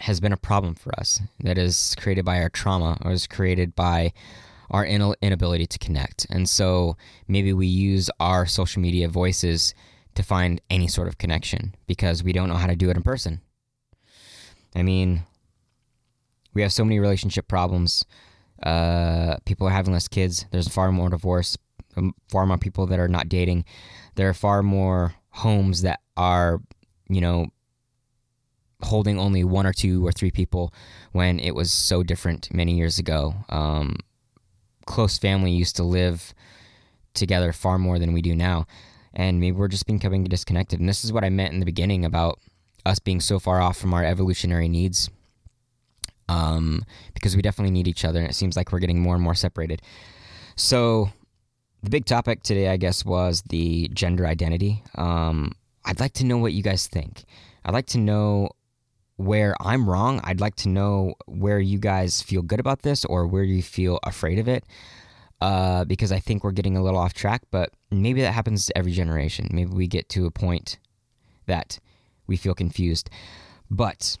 has 0.00 0.20
been 0.20 0.32
a 0.32 0.36
problem 0.36 0.74
for 0.74 0.98
us 0.98 1.20
that 1.40 1.58
is 1.58 1.94
created 1.98 2.24
by 2.24 2.40
our 2.40 2.48
trauma 2.48 2.98
or 3.02 3.12
is 3.12 3.26
created 3.26 3.74
by 3.74 4.12
our 4.70 4.86
inability 4.86 5.66
to 5.66 5.78
connect. 5.78 6.26
And 6.30 6.48
so 6.48 6.96
maybe 7.26 7.52
we 7.52 7.66
use 7.66 8.10
our 8.20 8.46
social 8.46 8.80
media 8.80 9.08
voices 9.08 9.74
to 10.14 10.22
find 10.22 10.60
any 10.70 10.88
sort 10.88 11.08
of 11.08 11.18
connection 11.18 11.74
because 11.86 12.22
we 12.22 12.32
don't 12.32 12.48
know 12.48 12.54
how 12.54 12.66
to 12.66 12.76
do 12.76 12.90
it 12.90 12.96
in 12.96 13.02
person. 13.02 13.40
I 14.74 14.82
mean, 14.82 15.24
we 16.54 16.62
have 16.62 16.72
so 16.72 16.84
many 16.84 17.00
relationship 17.00 17.48
problems. 17.48 18.04
Uh, 18.62 19.36
people 19.44 19.66
are 19.66 19.72
having 19.72 19.92
less 19.92 20.08
kids. 20.08 20.46
There's 20.50 20.68
far 20.68 20.92
more 20.92 21.10
divorce, 21.10 21.56
um, 21.96 22.14
far 22.28 22.46
more 22.46 22.58
people 22.58 22.86
that 22.86 23.00
are 23.00 23.08
not 23.08 23.28
dating. 23.28 23.64
There 24.14 24.28
are 24.28 24.34
far 24.34 24.62
more 24.62 25.14
homes 25.30 25.82
that 25.82 26.00
are 26.16 26.60
you 27.10 27.20
know, 27.20 27.48
holding 28.82 29.18
only 29.18 29.44
one 29.44 29.66
or 29.66 29.72
two 29.72 30.06
or 30.06 30.12
three 30.12 30.30
people 30.30 30.72
when 31.12 31.38
it 31.38 31.54
was 31.54 31.72
so 31.72 32.02
different 32.02 32.52
many 32.52 32.76
years 32.76 32.98
ago. 32.98 33.34
Um, 33.48 33.96
close 34.86 35.18
family 35.18 35.52
used 35.52 35.76
to 35.76 35.82
live 35.82 36.34
together 37.14 37.52
far 37.52 37.78
more 37.78 37.98
than 37.98 38.12
we 38.12 38.22
do 38.22 38.34
now. 38.34 38.66
And 39.12 39.40
maybe 39.40 39.56
we're 39.56 39.68
just 39.68 39.86
becoming 39.86 40.24
disconnected. 40.24 40.80
And 40.80 40.88
this 40.88 41.04
is 41.04 41.12
what 41.12 41.24
I 41.24 41.30
meant 41.30 41.52
in 41.52 41.60
the 41.60 41.66
beginning 41.66 42.04
about 42.04 42.38
us 42.86 42.98
being 42.98 43.20
so 43.20 43.38
far 43.38 43.60
off 43.60 43.76
from 43.76 43.92
our 43.92 44.04
evolutionary 44.04 44.68
needs. 44.68 45.10
Um, 46.28 46.84
because 47.12 47.34
we 47.34 47.42
definitely 47.42 47.72
need 47.72 47.88
each 47.88 48.04
other, 48.04 48.20
and 48.20 48.30
it 48.30 48.34
seems 48.34 48.56
like 48.56 48.70
we're 48.70 48.78
getting 48.78 49.00
more 49.00 49.16
and 49.16 49.24
more 49.24 49.34
separated. 49.34 49.82
So, 50.54 51.10
the 51.82 51.90
big 51.90 52.04
topic 52.04 52.44
today, 52.44 52.68
I 52.68 52.76
guess, 52.76 53.04
was 53.04 53.42
the 53.48 53.88
gender 53.88 54.28
identity. 54.28 54.84
Um, 54.94 55.56
I'd 55.84 55.98
like 55.98 56.12
to 56.14 56.24
know 56.24 56.38
what 56.38 56.52
you 56.52 56.62
guys 56.62 56.86
think. 56.86 57.24
I'd 57.64 57.74
like 57.74 57.86
to 57.86 57.98
know 57.98 58.50
where 59.20 59.54
I'm 59.60 59.88
wrong. 59.88 60.20
I'd 60.24 60.40
like 60.40 60.54
to 60.56 60.68
know 60.68 61.14
where 61.26 61.60
you 61.60 61.78
guys 61.78 62.22
feel 62.22 62.40
good 62.40 62.58
about 62.58 62.80
this 62.82 63.04
or 63.04 63.26
where 63.26 63.42
you 63.42 63.62
feel 63.62 64.00
afraid 64.02 64.38
of 64.38 64.48
it. 64.48 64.64
Uh, 65.42 65.84
because 65.84 66.12
I 66.12 66.18
think 66.18 66.42
we're 66.42 66.52
getting 66.52 66.76
a 66.76 66.82
little 66.82 66.98
off 66.98 67.14
track, 67.14 67.42
but 67.50 67.70
maybe 67.90 68.20
that 68.22 68.32
happens 68.32 68.66
to 68.66 68.76
every 68.76 68.92
generation. 68.92 69.48
Maybe 69.50 69.70
we 69.70 69.86
get 69.86 70.08
to 70.10 70.26
a 70.26 70.30
point 70.30 70.78
that 71.46 71.78
we 72.26 72.36
feel 72.36 72.54
confused. 72.54 73.08
But 73.70 74.18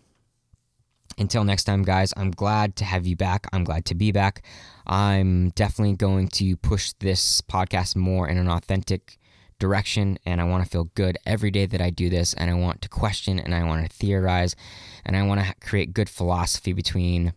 until 1.18 1.44
next 1.44 1.64
time, 1.64 1.82
guys, 1.82 2.14
I'm 2.16 2.30
glad 2.30 2.76
to 2.76 2.84
have 2.84 3.06
you 3.06 3.16
back. 3.16 3.46
I'm 3.52 3.64
glad 3.64 3.84
to 3.86 3.94
be 3.94 4.12
back. 4.12 4.42
I'm 4.86 5.50
definitely 5.50 5.96
going 5.96 6.28
to 6.28 6.56
push 6.56 6.92
this 7.00 7.42
podcast 7.42 7.96
more 7.96 8.28
in 8.28 8.38
an 8.38 8.48
authentic 8.48 9.18
direction 9.60 10.18
and 10.26 10.40
I 10.40 10.44
want 10.44 10.64
to 10.64 10.70
feel 10.70 10.90
good 10.96 11.16
every 11.24 11.52
day 11.52 11.66
that 11.66 11.80
I 11.80 11.90
do 11.90 12.10
this 12.10 12.34
and 12.34 12.50
I 12.50 12.54
want 12.54 12.82
to 12.82 12.88
question 12.88 13.38
and 13.38 13.54
I 13.54 13.62
want 13.62 13.88
to 13.88 13.96
theorize 13.96 14.56
and 15.04 15.16
I 15.16 15.22
want 15.22 15.40
to 15.40 15.54
create 15.60 15.94
good 15.94 16.08
philosophy 16.08 16.72
between 16.72 17.32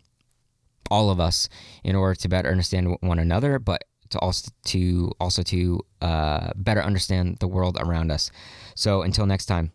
all 0.89 1.11
of 1.11 1.19
us 1.19 1.47
in 1.83 1.95
order 1.95 2.15
to 2.15 2.27
better 2.27 2.49
understand 2.49 2.97
one 3.01 3.19
another 3.19 3.59
but 3.59 3.83
to 4.09 4.19
also 4.19 4.51
to 4.65 5.11
also 5.19 5.43
to 5.43 5.79
uh, 6.01 6.51
better 6.55 6.81
understand 6.81 7.37
the 7.39 7.47
world 7.47 7.77
around 7.79 8.11
us. 8.11 8.31
So 8.75 9.01
until 9.01 9.25
next 9.25 9.45
time, 9.45 9.71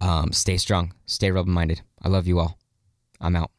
um, 0.00 0.32
stay 0.32 0.58
strong, 0.58 0.94
stay 1.06 1.30
rebel 1.30 1.50
minded. 1.50 1.80
I 2.02 2.08
love 2.08 2.26
you 2.26 2.38
all. 2.38 2.58
I'm 3.20 3.36
out. 3.36 3.50